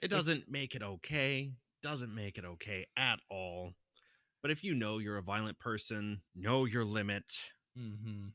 It 0.01 0.09
doesn't 0.09 0.49
make 0.49 0.75
it 0.75 0.83
okay. 0.83 1.53
Doesn't 1.81 2.13
make 2.13 2.37
it 2.37 2.45
okay 2.45 2.85
at 2.97 3.19
all. 3.29 3.73
But 4.41 4.51
if 4.51 4.63
you 4.63 4.73
know 4.73 4.99
you're 4.99 5.17
a 5.17 5.23
violent 5.23 5.59
person, 5.59 6.21
know 6.35 6.65
your 6.65 6.85
limit, 6.85 7.39
mhm. 7.77 8.31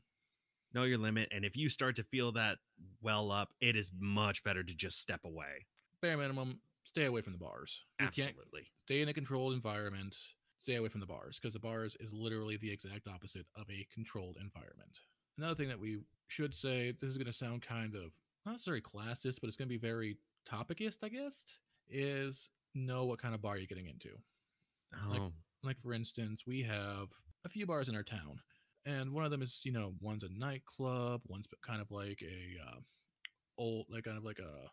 Know 0.75 0.83
your 0.83 0.97
limit. 0.99 1.29
And 1.31 1.43
if 1.45 1.55
you 1.57 1.69
start 1.69 1.95
to 1.95 2.03
feel 2.03 2.31
that 2.33 2.57
well 3.01 3.31
up, 3.31 3.53
it 3.61 3.75
is 3.75 3.91
much 3.99 4.43
better 4.43 4.63
to 4.63 4.75
just 4.75 5.01
step 5.01 5.21
away. 5.25 5.65
bare 6.01 6.17
minimum, 6.17 6.59
stay 6.83 7.05
away 7.05 7.21
from 7.21 7.33
the 7.33 7.39
bars. 7.39 7.83
You 7.99 8.07
Absolutely. 8.07 8.67
stay 8.83 9.01
in 9.01 9.09
a 9.09 9.13
controlled 9.13 9.53
environment. 9.53 10.15
Stay 10.61 10.75
away 10.75 10.89
from 10.89 10.99
the 10.99 11.05
bars 11.07 11.39
because 11.39 11.53
the 11.53 11.59
bars 11.59 11.95
is 11.99 12.11
literally 12.11 12.57
the 12.57 12.71
exact 12.71 13.07
opposite 13.07 13.45
of 13.55 13.69
a 13.69 13.87
controlled 13.93 14.37
environment. 14.41 14.99
Another 15.37 15.55
thing 15.55 15.69
that 15.69 15.79
we 15.79 15.99
should 16.27 16.53
say, 16.55 16.91
this 16.99 17.09
is 17.09 17.17
going 17.17 17.27
to 17.27 17.33
sound 17.33 17.61
kind 17.61 17.95
of 17.95 18.13
not 18.45 18.53
necessarily 18.53 18.81
classist, 18.81 19.41
but 19.41 19.47
it's 19.47 19.57
going 19.57 19.67
to 19.67 19.73
be 19.73 19.77
very 19.77 20.17
topicist, 20.49 21.03
I 21.03 21.09
guess, 21.09 21.43
is 21.87 22.49
know 22.73 23.05
what 23.05 23.19
kind 23.21 23.33
of 23.35 23.41
bar 23.41 23.57
you're 23.57 23.67
getting 23.67 23.87
into. 23.87 24.09
Like- 25.07 25.21
Oh, 25.21 25.31
like 25.63 25.79
for 25.79 25.93
instance 25.93 26.43
we 26.45 26.61
have 26.63 27.09
a 27.43 27.49
few 27.49 27.65
bars 27.65 27.89
in 27.89 27.95
our 27.95 28.03
town 28.03 28.39
and 28.85 29.11
one 29.11 29.25
of 29.25 29.31
them 29.31 29.41
is 29.41 29.61
you 29.63 29.71
know 29.71 29.93
one's 30.01 30.23
a 30.23 30.29
nightclub 30.29 31.21
one's 31.27 31.47
kind 31.65 31.81
of 31.81 31.91
like 31.91 32.21
a 32.21 32.63
uh, 32.65 32.79
old 33.57 33.85
like 33.89 34.03
kind 34.03 34.17
of 34.17 34.23
like 34.23 34.39
a 34.39 34.69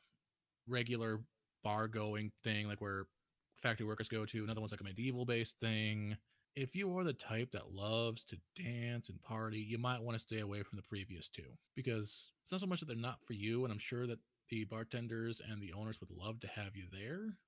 regular 0.68 1.20
bar 1.64 1.88
going 1.88 2.30
thing 2.44 2.68
like 2.68 2.80
where 2.80 3.04
factory 3.56 3.86
workers 3.86 4.08
go 4.08 4.26
to. 4.26 4.42
Another 4.42 4.60
one's 4.60 4.72
like 4.72 4.80
a 4.80 4.84
medieval 4.84 5.24
based 5.24 5.56
thing. 5.60 6.16
If 6.54 6.74
you 6.74 6.96
are 6.98 7.04
the 7.04 7.14
type 7.14 7.52
that 7.52 7.72
loves 7.72 8.24
to 8.24 8.36
dance 8.56 9.08
and 9.08 9.22
party 9.22 9.58
you 9.58 9.78
might 9.78 10.02
want 10.02 10.16
to 10.16 10.24
stay 10.24 10.40
away 10.40 10.62
from 10.62 10.76
the 10.76 10.82
previous 10.82 11.28
two 11.28 11.56
because 11.74 12.32
it's 12.42 12.52
not 12.52 12.60
so 12.60 12.66
much 12.66 12.80
that 12.80 12.86
they're 12.86 12.96
not 12.96 13.22
for 13.24 13.32
you 13.32 13.64
and 13.64 13.72
i'm 13.72 13.78
sure 13.78 14.06
that 14.06 14.18
the 14.50 14.64
bartenders 14.64 15.40
and 15.48 15.62
the 15.62 15.72
owners 15.72 15.98
would 15.98 16.10
love 16.10 16.38
to 16.40 16.46
have 16.46 16.76
you 16.76 16.84
there. 16.92 17.38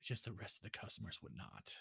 It's 0.00 0.08
just 0.08 0.24
the 0.24 0.32
rest 0.32 0.56
of 0.56 0.62
the 0.62 0.70
customers 0.70 1.18
would 1.22 1.36
not 1.36 1.76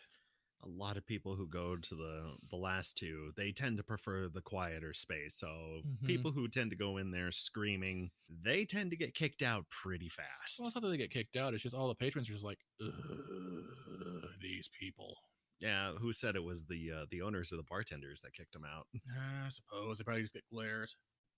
a 0.63 0.67
lot 0.67 0.97
of 0.97 1.05
people 1.05 1.35
who 1.35 1.47
go 1.47 1.75
to 1.77 1.95
the 1.95 2.35
the 2.49 2.55
last 2.57 2.97
two, 2.97 3.31
they 3.37 3.51
tend 3.51 3.77
to 3.77 3.83
prefer 3.83 4.27
the 4.27 4.41
quieter 4.41 4.93
space. 4.93 5.35
So 5.35 5.83
Mhm. 5.85 6.05
people 6.05 6.31
who 6.31 6.47
tend 6.47 6.71
to 6.71 6.75
go 6.77 6.97
in 6.97 7.11
there 7.11 7.31
screaming, 7.31 8.11
they 8.29 8.65
tend 8.65 8.91
to 8.91 8.97
get 8.97 9.13
kicked 9.15 9.41
out 9.41 9.69
pretty 9.69 10.09
fast. 10.09 10.59
Well, 10.59 10.67
it's 10.67 10.75
not 10.75 10.81
that 10.81 10.89
they 10.89 10.97
get 10.97 11.11
kicked 11.11 11.37
out. 11.37 11.53
It's 11.53 11.63
just 11.63 11.75
all 11.75 11.87
the 11.87 11.95
patrons 11.95 12.29
are 12.29 12.33
just 12.33 12.43
like, 12.43 12.59
"Ugh, 12.81 14.29
these 14.41 14.67
people. 14.69 15.17
yeah, 15.59 15.93
who 15.93 16.13
said 16.13 16.35
it 16.35 16.43
was 16.43 16.65
the 16.65 16.91
uh, 16.91 17.05
the 17.11 17.21
owners 17.21 17.51
or 17.51 17.57
the 17.57 17.63
bartenders 17.63 18.21
that 18.21 18.33
kicked 18.33 18.53
them 18.53 18.63
out? 18.65 18.87
I 19.17 19.49
suppose 19.49 19.97
they 19.97 20.03
probably 20.03 20.21
just 20.23 20.33
get 20.33 20.47
glares. 20.51 20.95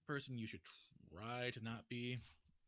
Person 0.08 0.38
you 0.38 0.46
should 0.48 0.62
try 1.12 1.50
to 1.52 1.62
not 1.64 1.88
be 1.90 2.20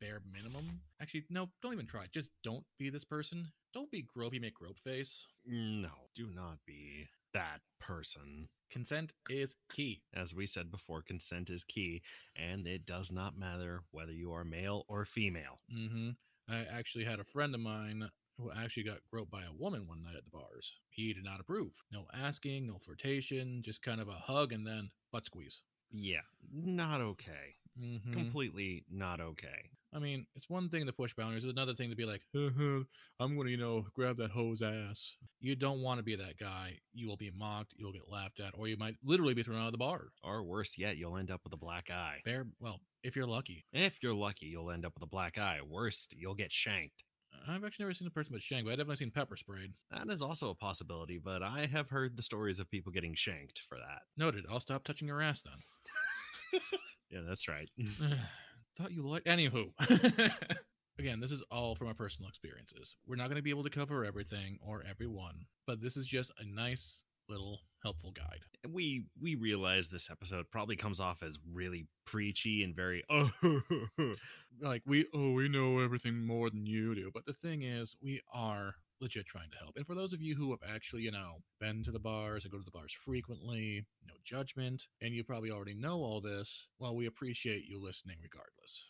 bare 0.04 0.20
minimum. 0.32 0.82
Actually, 1.02 1.24
no, 1.30 1.50
don't 1.62 1.74
even 1.74 1.86
try. 1.88 2.06
Just 2.12 2.30
don't 2.44 2.66
be 2.78 2.89
this 2.89 3.06
person. 3.06 3.48
Don't 3.74 3.89
be 3.89 4.04
gropey, 4.16 4.39
make 4.42 4.56
grope 4.56 4.80
face. 4.80 5.26
No, 5.46 5.89
do 6.13 6.30
not 6.34 6.58
be 6.66 7.08
that 7.34 7.62
person. 7.80 8.50
Consent 8.70 9.13
is 9.30 9.56
key. 9.72 10.02
As 10.13 10.34
we 10.34 10.46
said 10.46 10.72
before, 10.72 11.02
consent 11.02 11.50
is 11.50 11.63
key, 11.63 12.02
and 12.36 12.68
it 12.68 12.86
does 12.86 13.12
not 13.12 13.38
matter 13.38 13.84
whether 13.92 14.12
you 14.12 14.34
are 14.34 14.44
male 14.44 14.84
or 14.88 15.06
female. 15.06 15.60
hmm 15.72 16.10
I 16.50 16.66
actually 16.70 17.06
had 17.06 17.20
a 17.22 17.24
friend 17.24 17.56
of 17.56 17.62
mine 17.62 18.10
who 18.38 18.52
actually 18.52 18.84
got 18.84 18.98
groped 19.10 19.32
by 19.32 19.44
a 19.44 19.54
woman 19.58 19.88
one 19.88 20.04
night 20.04 20.18
at 20.18 20.26
the 20.26 20.32
bars. 20.32 20.74
He 20.89 21.13
did 21.13 21.24
not 21.24 21.39
approve. 21.39 21.72
No 21.92 22.08
asking, 22.13 22.68
no 22.68 22.80
flirtation, 22.80 23.62
just 23.63 23.82
kind 23.82 24.02
of 24.02 24.10
a 24.10 24.13
hug 24.13 24.52
and 24.52 24.68
then 24.68 24.89
butt 25.13 25.26
squeeze. 25.26 25.62
Yeah, 25.92 26.22
not 26.52 27.00
okay. 27.00 27.56
Mhm. 27.80 28.12
Completely 28.12 28.84
not 28.89 29.22
okay. 29.22 29.70
I 29.95 29.99
mean, 29.99 30.25
it's 30.36 30.49
one 30.49 30.69
thing 30.69 30.86
to 30.86 30.93
push 30.93 31.13
boundaries. 31.13 31.43
It's 31.43 31.53
another 31.53 31.73
thing 31.73 31.89
to 31.89 31.95
be 31.95 32.06
like, 32.06 32.21
I'm 32.34 32.88
going 33.19 33.45
to, 33.45 33.51
you 33.51 33.58
know, 33.58 33.86
grab 33.93 34.17
that 34.17 34.32
hoe's 34.32 34.62
ass. 34.62 35.15
You 35.39 35.56
don't 35.56 35.82
want 35.82 35.99
to 35.99 36.03
be 36.03 36.15
that 36.15 36.38
guy. 36.39 36.79
You 36.93 37.08
will 37.08 37.17
be 37.17 37.32
mocked. 37.36 37.73
You'll 37.77 37.93
get 37.93 38.10
laughed 38.10 38.39
at, 38.39 38.53
or 38.58 38.67
you 38.67 38.77
might 38.77 38.95
literally 39.03 39.34
be 39.34 39.43
thrown 39.43 39.60
out 39.60 39.67
of 39.67 39.71
the 39.71 39.77
bar. 39.77 40.08
Or 40.23 40.43
worse 40.43 40.77
yet, 40.77 40.97
you'll 40.97 41.17
end 41.17 41.32
up 41.32 41.41
with 41.43 41.53
a 41.53 41.58
black 41.58 41.89
eye. 41.91 42.21
Bare, 42.25 42.47
well, 42.60 42.82
if 43.03 43.15
you're 43.15 43.27
lucky. 43.27 43.65
If 43.71 44.01
you're 44.01 44.13
lucky, 44.15 44.47
you'll 44.47 44.71
end 44.71 44.86
up 44.86 44.93
with 44.95 45.03
a 45.03 45.08
black 45.08 45.38
eye. 45.38 45.60
Worst, 45.67 46.15
you'll 46.17 46.36
get 46.36 46.51
shanked. 46.51 47.03
I've 47.47 47.63
actually 47.63 47.84
never 47.84 47.93
seen 47.93 48.08
a 48.08 48.12
person 48.12 48.34
with 48.34 48.41
shank, 48.41 48.65
but 48.65 48.71
I've 48.71 48.77
definitely 48.77 48.97
seen 48.97 49.12
pepper 49.12 49.36
sprayed. 49.36 49.73
That 49.91 50.10
is 50.10 50.21
also 50.21 50.49
a 50.49 50.56
possibility, 50.56 51.19
but 51.23 51.43
I 51.43 51.67
have 51.71 51.89
heard 51.89 52.15
the 52.15 52.23
stories 52.23 52.60
of 52.60 52.71
people 52.71 52.91
getting 52.91 53.15
shanked 53.15 53.63
for 53.67 53.77
that. 53.77 54.03
Noted. 54.17 54.45
I'll 54.49 54.62
stop 54.62 54.84
touching 54.84 55.08
your 55.08 55.21
ass 55.21 55.41
then. 55.41 56.62
Yeah, 57.13 57.21
that's 57.27 57.47
right. 57.47 57.69
Thought 58.77 58.91
you 58.91 59.07
liked. 59.07 59.27
Anywho. 59.27 59.71
Again, 60.99 61.19
this 61.19 61.31
is 61.31 61.43
all 61.49 61.75
from 61.75 61.88
our 61.88 61.93
personal 61.93 62.29
experiences. 62.29 62.95
We're 63.07 63.15
not 63.15 63.25
going 63.27 63.38
to 63.38 63.43
be 63.43 63.49
able 63.49 63.63
to 63.63 63.69
cover 63.69 64.05
everything 64.05 64.59
or 64.62 64.83
everyone, 64.88 65.45
but 65.65 65.81
this 65.81 65.97
is 65.97 66.05
just 66.05 66.31
a 66.39 66.45
nice 66.45 67.01
little 67.29 67.62
helpful 67.81 68.12
guide. 68.12 68.41
we 68.69 69.05
we 69.19 69.36
realize 69.36 69.88
this 69.88 70.09
episode 70.12 70.45
probably 70.51 70.75
comes 70.75 70.99
off 70.99 71.23
as 71.23 71.38
really 71.51 71.88
preachy 72.05 72.63
and 72.63 72.75
very 72.75 73.03
oh 73.09 73.31
Like 74.62 74.83
we 74.86 75.05
oh 75.13 75.33
we 75.33 75.49
know 75.49 75.79
everything 75.79 76.25
more 76.25 76.49
than 76.49 76.65
you 76.65 76.93
do, 76.95 77.12
but 77.13 77.25
the 77.25 77.33
thing 77.33 77.63
is, 77.63 77.95
we 78.01 78.21
are 78.33 78.75
legit 79.04 79.28
trying 79.28 79.52
to 79.52 79.58
help. 79.58 79.76
And 79.76 79.86
for 79.86 79.94
those 79.94 80.13
of 80.13 80.22
you 80.22 80.36
who 80.36 80.50
have 80.52 80.62
actually, 80.68 81.04
you 81.04 81.12
know, 81.12 81.44
been 81.60 81.84
to 81.84 81.92
the 81.92 82.00
bars 82.00 82.44
and 82.44 82.52
go 82.52 82.58
to 82.58 82.66
the 82.66 82.72
bars 82.72 82.94
frequently, 82.94 83.86
no 84.08 84.16
judgment, 84.24 84.88
and 85.02 85.13
you 85.13 85.24
probably 85.24 85.52
already 85.52 85.76
know 85.76 85.98
all 85.98 86.22
this, 86.22 86.68
well, 86.80 86.96
we 86.96 87.06
appreciate 87.06 87.66
you 87.66 87.80
listening 87.80 88.18
regardless. 88.24 88.86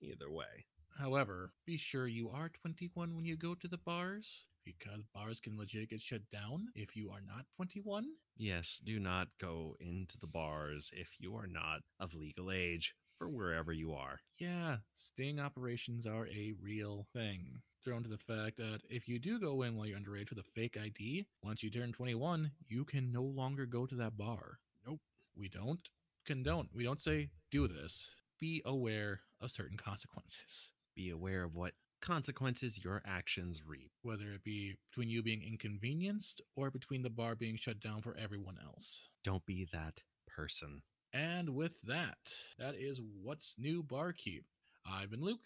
either 0.00 0.30
way. 0.30 0.66
However, 0.98 1.50
be 1.66 1.76
sure 1.76 2.06
you 2.06 2.28
are 2.28 2.50
21 2.50 3.16
when 3.16 3.24
you 3.24 3.36
go 3.36 3.54
to 3.54 3.66
the 3.66 3.78
bars 3.78 4.46
because 4.64 5.02
bars 5.14 5.40
can 5.40 5.58
legit 5.58 5.90
get 5.90 6.00
shut 6.00 6.22
down 6.30 6.66
if 6.74 6.94
you 6.94 7.10
are 7.10 7.20
not 7.26 7.46
21. 7.56 8.04
Yes, 8.36 8.80
do 8.84 8.98
not 9.00 9.28
go 9.40 9.76
into 9.80 10.18
the 10.20 10.26
bars 10.26 10.90
if 10.94 11.08
you 11.18 11.34
are 11.36 11.46
not 11.46 11.80
of 11.98 12.14
legal 12.14 12.50
age 12.52 12.94
for 13.16 13.28
wherever 13.28 13.72
you 13.72 13.92
are. 13.92 14.20
Yeah, 14.38 14.78
sting 14.94 15.40
operations 15.40 16.06
are 16.06 16.26
a 16.28 16.54
real 16.60 17.06
thing. 17.12 17.62
Thrown 17.84 18.02
to 18.02 18.08
the 18.08 18.16
fact 18.16 18.56
that 18.56 18.80
if 18.88 19.08
you 19.08 19.18
do 19.18 19.38
go 19.38 19.60
in 19.60 19.76
while 19.76 19.86
you're 19.86 19.98
underage 19.98 20.30
with 20.30 20.38
a 20.38 20.42
fake 20.42 20.78
ID, 20.82 21.26
once 21.42 21.62
you 21.62 21.68
turn 21.70 21.92
21, 21.92 22.50
you 22.66 22.82
can 22.82 23.12
no 23.12 23.22
longer 23.22 23.66
go 23.66 23.84
to 23.84 23.94
that 23.96 24.16
bar. 24.16 24.58
Nope. 24.86 25.00
We 25.36 25.48
don't 25.48 25.86
condone. 26.24 26.68
We 26.72 26.82
don't 26.82 27.02
say 27.02 27.28
do 27.50 27.68
this. 27.68 28.10
Be 28.40 28.62
aware 28.64 29.20
of 29.42 29.50
certain 29.50 29.76
consequences. 29.76 30.72
Be 30.96 31.10
aware 31.10 31.44
of 31.44 31.54
what 31.54 31.72
consequences 32.00 32.82
your 32.82 33.02
actions 33.04 33.62
reap. 33.66 33.90
whether 34.02 34.32
it 34.32 34.44
be 34.44 34.76
between 34.90 35.10
you 35.10 35.22
being 35.22 35.42
inconvenienced 35.42 36.40
or 36.56 36.70
between 36.70 37.02
the 37.02 37.10
bar 37.10 37.34
being 37.34 37.56
shut 37.56 37.80
down 37.80 38.00
for 38.00 38.16
everyone 38.18 38.56
else. 38.64 39.08
Don't 39.22 39.44
be 39.44 39.66
that 39.72 40.02
person. 40.26 40.82
And 41.12 41.50
with 41.50 41.82
that, 41.82 42.32
that 42.58 42.74
is 42.76 43.00
what's 43.22 43.56
new 43.58 43.82
barkeep. 43.82 44.44
I've 44.90 45.10
been 45.10 45.22
Luke. 45.22 45.40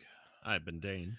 I've 0.44 0.64
been 0.64 0.80
Dane. 0.80 1.18